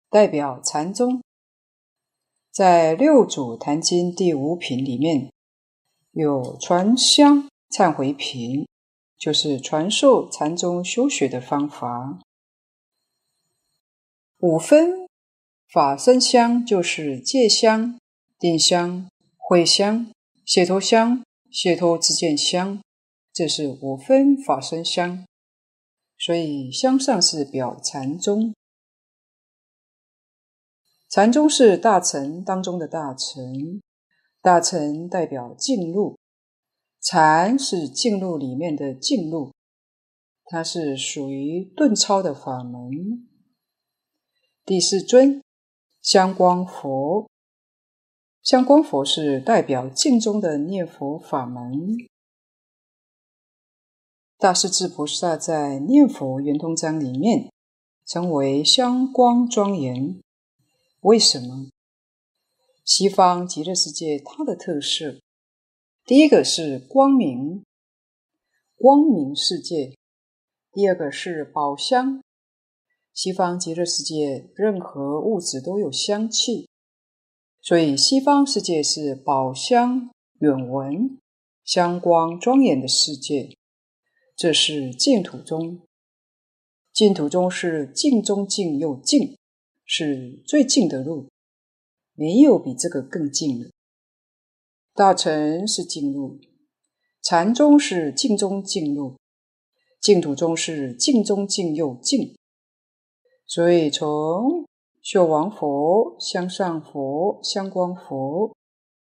[0.09, 1.23] 代表禅宗，
[2.51, 5.33] 在六祖坛经第五品里面
[6.13, 8.67] 有传香忏悔品，
[9.19, 12.19] 就是传授禅宗修学的方法。
[14.39, 15.09] 五分
[15.73, 17.97] 法身香就是戒香。
[18.39, 19.07] 定香、
[19.37, 20.11] 慧香、
[20.47, 22.81] 解脱香、解脱知见香，
[23.35, 25.27] 这是五分法身香。
[26.17, 28.55] 所以香上是表禅宗，
[31.11, 33.83] 禅宗是大乘当中的大乘，
[34.43, 36.19] 大乘代表净路，
[37.01, 39.53] 禅是净路里面的净路，
[40.47, 43.29] 它是属于顿超的法门。
[44.65, 45.43] 第四尊
[46.01, 47.29] 香光佛。
[48.43, 51.99] 香光佛是代表净中的念佛法门。
[54.39, 57.53] 大势至菩萨在《念佛圆通章》里面
[58.07, 60.19] 称为香光庄严。
[61.01, 61.69] 为什么？
[62.85, 65.21] 西方极乐世界它的特色，
[66.05, 67.65] 第一个是光明，
[68.77, 69.95] 光明世界；
[70.73, 72.23] 第二个是宝香。
[73.13, 76.69] 西方极乐世界任何物质都有香气。
[77.61, 80.11] 所以，西方世界是宝香
[80.41, 81.19] 远闻、
[81.63, 83.57] 香光庄严的世界。
[84.35, 85.83] 这是净土宗，
[86.95, 89.37] 净土宗是净中净又净，
[89.85, 91.29] 是最净的路，
[92.21, 93.71] 没有比这个更近了。
[94.93, 96.39] 大乘是净路，
[97.23, 99.17] 禅宗是净中净路，
[99.99, 102.37] 净土宗是净中净又净。
[103.47, 104.67] 所以从
[105.01, 108.55] 秀王佛、香上佛、香光佛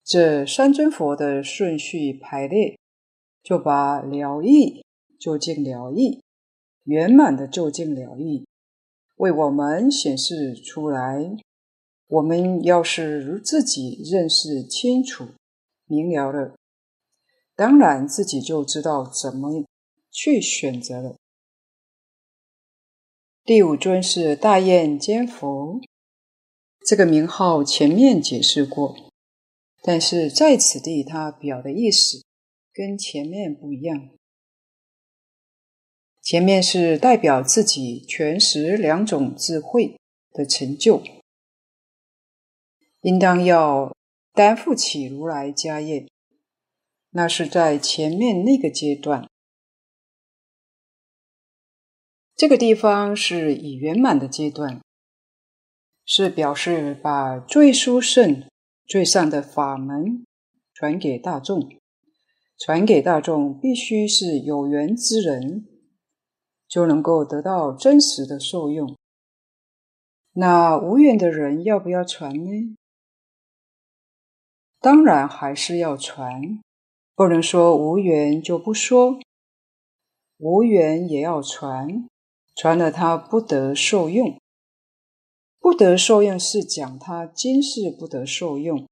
[0.04, 2.78] 这三尊佛的顺序排列，
[3.42, 4.84] 就把了义、
[5.18, 6.20] 就近了义、
[6.84, 8.44] 圆满的就近了义
[9.16, 11.34] 为我们显示出来。
[12.08, 15.28] 我们要是自己认识清楚、
[15.86, 16.54] 明了了，
[17.54, 19.64] 当然自己就知道怎么
[20.10, 21.16] 去选择了。
[23.44, 25.80] 第五尊是大雁尖佛，
[26.84, 28.96] 这个名号前面解释过，
[29.82, 32.24] 但是在此地它表的意思
[32.72, 34.10] 跟前面不一样。
[36.22, 39.96] 前面是代表自己全十两种智慧
[40.32, 41.00] 的成就，
[43.06, 43.94] 应当要
[44.32, 46.08] 担负起如来家业，
[47.10, 49.30] 那是在前面那个阶段。
[52.34, 54.80] 这个地方是已圆满的阶段，
[56.04, 58.44] 是表示把最殊胜、
[58.84, 60.26] 最上的法门
[60.74, 61.78] 传给大众。
[62.58, 65.64] 传给大众必须是有缘之人，
[66.66, 68.96] 就能够得到真实的受用。
[70.32, 72.76] 那无缘的人要不要传呢？
[74.80, 76.60] 当然还是要传，
[77.14, 79.18] 不能说无缘就不说，
[80.38, 82.08] 无缘也要传。
[82.54, 84.40] 传了他不得受用，
[85.60, 88.86] 不得受用是讲他今世不得受用。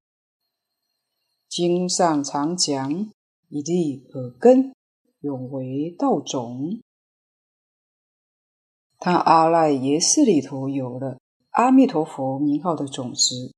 [1.49, 3.09] 经上常讲，
[3.49, 4.71] 以利耳根，
[5.21, 6.79] 永为道种。
[8.99, 11.17] 他阿赖耶识里头有了
[11.49, 13.51] 阿弥陀佛名号的种子，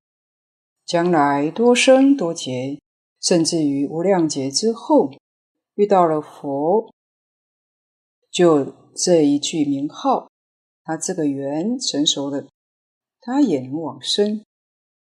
[0.88, 2.80] 将来多生多劫，
[3.22, 5.12] 甚至于无量劫之后，
[5.76, 6.92] 遇到了佛，
[8.32, 8.74] 就。
[9.00, 10.32] 这一句名号，
[10.84, 12.48] 他这个缘成熟了，
[13.20, 14.44] 他也能往生，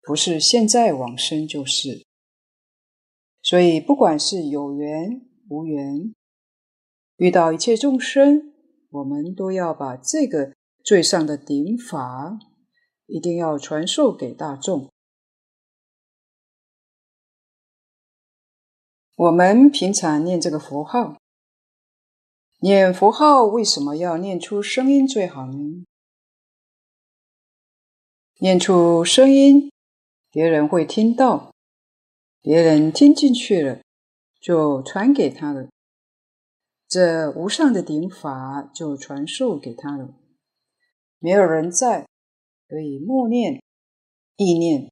[0.01, 2.03] 不是现在往生就是。
[3.43, 5.20] 所以，不管是有缘
[5.51, 6.14] 无缘，
[7.16, 8.55] 遇到一切众生，
[8.89, 12.39] 我们都要把这个最上的顶法，
[13.05, 14.93] 一定要传授给大众。
[19.16, 21.16] 我们平常念这个佛号。
[22.58, 25.84] 念佛号为什么要念出声音最好呢？
[28.40, 29.70] 念出声音，
[30.30, 31.52] 别人会听到，
[32.40, 33.80] 别人听进去了，
[34.40, 35.68] 就传给他了，
[36.88, 40.12] 这无上的顶法就传授给他了。
[41.20, 42.08] 没有人在，
[42.66, 43.62] 可以默念、
[44.36, 44.90] 意念，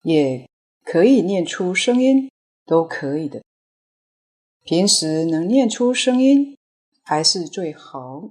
[0.00, 0.48] 也
[0.82, 2.30] 可以念出声音，
[2.66, 3.42] 都可以的。
[4.62, 6.58] 平时能念出声音，
[7.02, 8.28] 还是最好，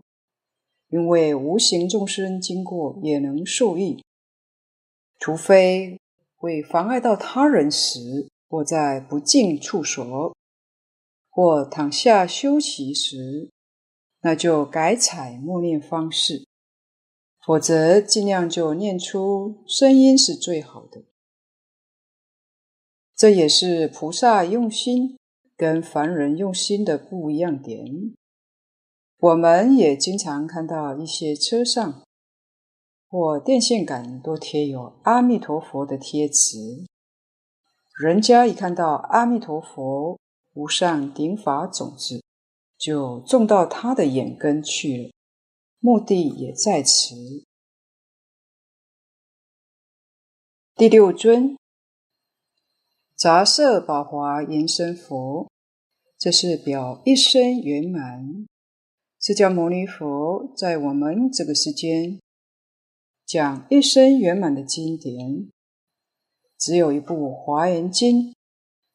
[0.90, 4.04] 因为无形众生经过也能受益。
[5.18, 5.98] 除非
[6.36, 10.36] 会妨碍到他人时，或在不净处所，
[11.30, 13.50] 或躺下休息时，
[14.22, 16.46] 那就改采默念方式。
[17.46, 21.04] 否则，尽量就念出声音是最好的。
[23.16, 25.18] 这也是菩萨用心。
[25.58, 28.14] 跟凡人用心的不一样点，
[29.20, 32.04] 我们也经常看到一些车上
[33.08, 36.86] 或电线杆都贴有阿弥陀佛的贴纸，
[38.04, 40.20] 人家一看到阿弥陀佛
[40.56, 42.22] 无上顶法种子，
[42.78, 45.12] 就种到他的眼根去了，
[45.80, 47.16] 目的也在此。
[50.76, 51.56] 第六尊。
[53.18, 55.50] 杂色宝华延生佛，
[56.20, 58.46] 这是表一生圆满。
[59.22, 62.20] 释迦牟尼佛在我们这个世间
[63.26, 65.50] 讲一生圆满的经典，
[66.60, 68.32] 只有一部《华严经》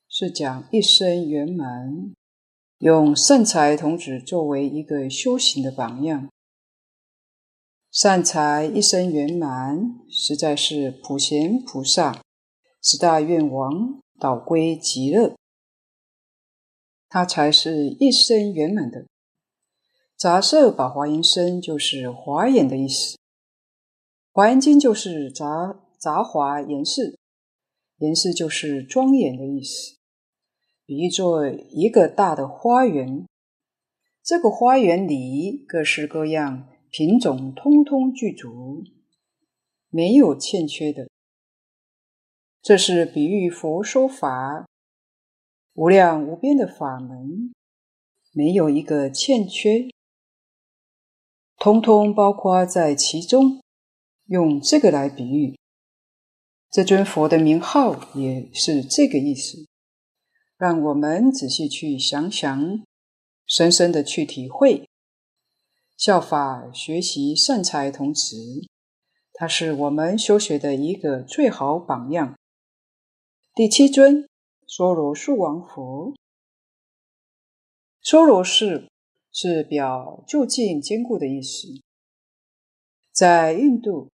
[0.07, 2.12] 是讲一生圆满，
[2.81, 6.29] 用善财童子作为一个修行的榜样。
[7.91, 12.21] 善财一生圆满，实在是普贤菩萨
[12.83, 13.99] 十大愿王。
[14.21, 15.35] 导归极乐，
[17.09, 19.07] 它才是一生圆满的。
[20.16, 23.16] 杂色宝华严生就是华严的意思，
[24.31, 27.18] 华严经就是杂杂华严饰，
[27.97, 29.97] 严饰就是庄严的意思，
[30.85, 33.27] 比喻作一个大的花园，
[34.23, 38.85] 这个花园里各式各样品种通通具足，
[39.89, 41.09] 没有欠缺的。
[42.62, 44.66] 这是比喻佛说法
[45.74, 47.52] 无量无边的法门，
[48.32, 49.88] 没有一个欠缺，
[51.56, 53.61] 通通包括在其中。
[54.26, 55.58] 用这个来比喻，
[56.70, 59.66] 这尊佛的名号也是这个意思。
[60.56, 62.84] 让我们仔细去想想，
[63.44, 64.88] 深深的去体会，
[65.96, 68.36] 效法学习善财童子，
[69.32, 72.36] 他是我们修学的一个最好榜样。
[73.53, 74.28] 第七尊，
[74.64, 76.14] 娑罗树王佛。
[78.01, 78.64] 娑罗树
[79.32, 81.66] 是表就近坚固的意思。
[83.12, 84.09] 在印度，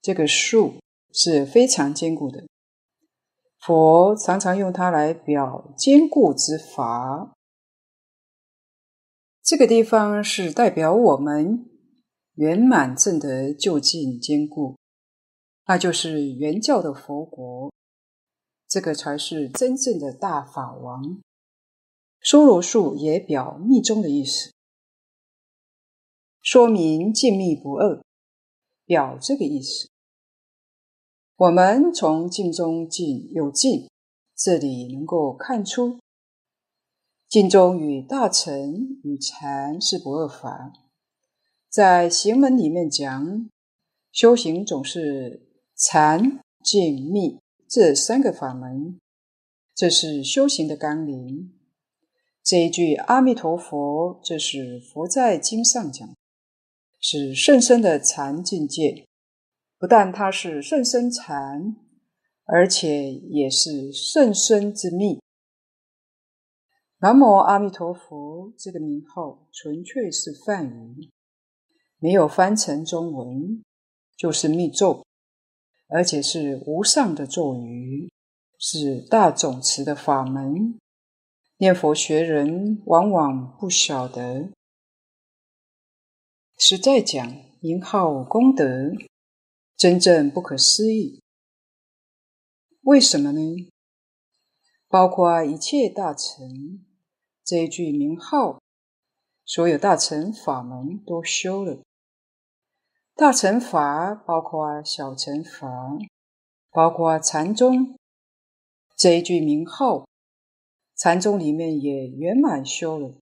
[0.00, 0.76] 这个树
[1.12, 2.46] 是非常坚固的，
[3.58, 7.34] 佛常常用它来表坚固之法。
[9.42, 11.68] 这个地方是代表我们
[12.36, 14.76] 圆满证得就近坚固，
[15.66, 17.73] 那就是圆教的佛国。
[18.74, 21.20] 这个才是真正的大法王。
[22.20, 24.50] 娑罗树也表密宗的意思，
[26.42, 28.02] 说明静密不二，
[28.84, 29.88] 表这个意思。
[31.36, 33.88] 我们从静中静有静，
[34.34, 36.00] 这里能够看出，
[37.28, 40.72] 静中与大乘与禅是不二法。
[41.68, 43.48] 在行门里面讲，
[44.10, 47.38] 修行总是禅、静、密。
[47.74, 49.00] 这三个法门，
[49.74, 51.52] 这是修行的纲领。
[52.40, 56.08] 这一句阿弥陀佛，这是佛在经上讲，
[57.00, 59.04] 是甚深的禅境界。
[59.76, 61.74] 不但它是甚深禅，
[62.44, 65.20] 而且也是甚深之密。
[67.00, 71.10] 南无阿弥陀佛这个名号，纯粹是梵语，
[71.98, 73.64] 没有翻成中文，
[74.16, 75.03] 就是密咒。
[75.94, 78.10] 而且是无上的咒语，
[78.58, 80.76] 是大总持的法门。
[81.58, 84.50] 念佛学人往往不晓得。
[86.58, 88.66] 实在讲，名号功德
[89.76, 91.22] 真正不可思议。
[92.80, 93.40] 为什么呢？
[94.88, 96.84] 包括一切大乘
[97.44, 98.60] 这一句名号，
[99.44, 101.84] 所有大乘法门都修了。
[103.16, 105.68] 大乘法包括小乘法，
[106.72, 107.96] 包括禅宗
[108.96, 110.08] 这一句名号，
[110.96, 113.14] 禅宗里面也圆满修了。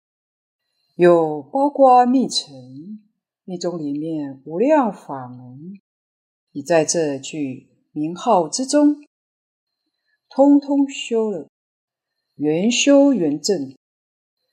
[0.95, 3.03] 有包括密乘，
[3.45, 5.79] 密宗里面无量法门，
[6.53, 8.97] 已在这句名号之中，
[10.31, 11.51] 通通修了，
[12.37, 13.77] 圆修圆证，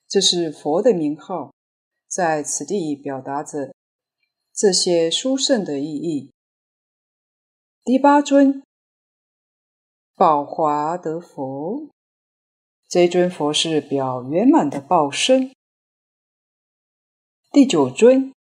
[0.06, 1.54] 这是佛的名号，
[2.10, 3.74] 在此地表达着
[4.60, 6.34] 这些殊胜的意义。
[7.86, 8.62] 第八尊，
[10.18, 11.88] 宝华德佛，
[12.86, 15.54] 这尊佛是表圆满的报身。
[17.54, 18.34] 第九尊，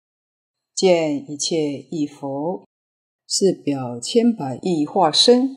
[0.75, 2.67] 见一切义佛，
[3.25, 5.55] 是表千百亿化身。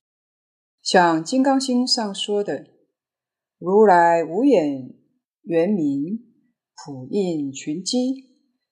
[0.80, 2.68] 像《金刚经》上说的
[3.58, 4.94] ：“如来无眼
[5.42, 6.20] 圆明，
[6.76, 8.28] 普应群机，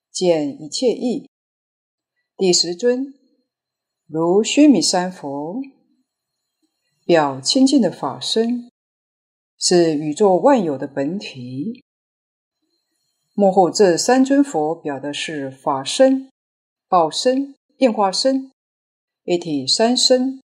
[0.09, 1.27] 见一切义。”
[2.41, 3.13] 第十尊。
[4.07, 5.61] 如须弥山佛，
[7.05, 8.71] 表清净的法身，
[9.59, 11.83] 是宇宙万有的本体。
[13.35, 16.31] 幕后这三尊佛表的是法身、
[16.87, 18.51] 报身、变化身，
[19.23, 20.41] 一体三身，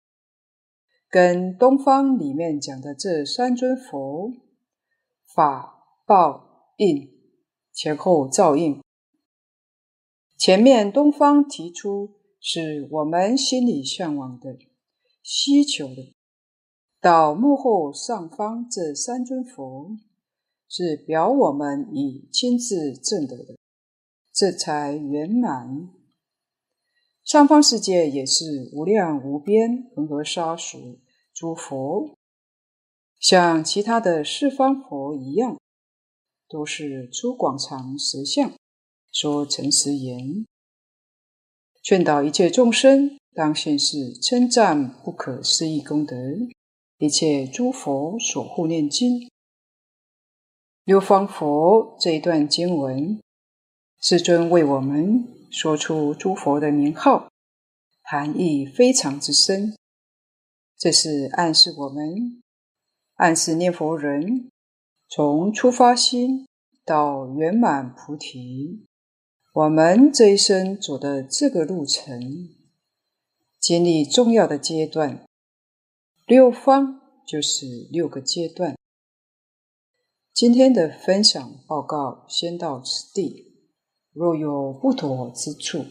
[1.09, 4.32] 跟东方里面讲的这三尊佛，
[5.34, 7.11] 法、报、应，
[7.72, 8.80] 前后照应。
[10.41, 12.16] 前面东方提出。
[12.43, 14.57] 是我们心里向往的、
[15.22, 16.14] 需求的。
[16.99, 19.91] 到幕后上方这三尊佛，
[20.66, 23.59] 是表我们已亲自证得的，
[24.32, 25.91] 这才圆满。
[27.22, 30.99] 上方世界也是无量无边恒河沙数
[31.34, 32.16] 诸佛，
[33.18, 35.59] 像其他的四方佛一样，
[36.49, 38.51] 都是出广长舌相，
[39.12, 40.46] 说诚实言。
[41.82, 46.16] 劝导一切众生，当信是称赞不可思议功德，
[46.98, 49.30] 一切诸佛所护念经。
[50.84, 53.20] 六方佛这一段经文，
[54.00, 57.30] 世尊为我们说出诸佛的名号，
[58.02, 59.74] 含义非常之深。
[60.76, 62.42] 这是暗示我们，
[63.14, 64.50] 暗示念佛人，
[65.08, 66.46] 从初发心
[66.84, 68.86] 到圆满菩提。
[69.61, 72.48] 我们这一生走的这个路程，
[73.58, 75.26] 经历重要的阶段，
[76.26, 78.74] 六方就是六个阶段。
[80.32, 83.52] 今天的分享报告先到此地，
[84.14, 85.84] 若有不妥之处，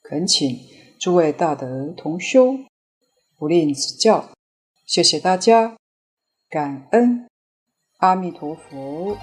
[0.00, 0.56] 恳请
[1.00, 2.54] 诸位大德同修
[3.36, 4.30] 不吝指教。
[4.86, 5.76] 谢谢大家，
[6.48, 7.26] 感恩
[7.96, 9.16] 阿弥陀佛。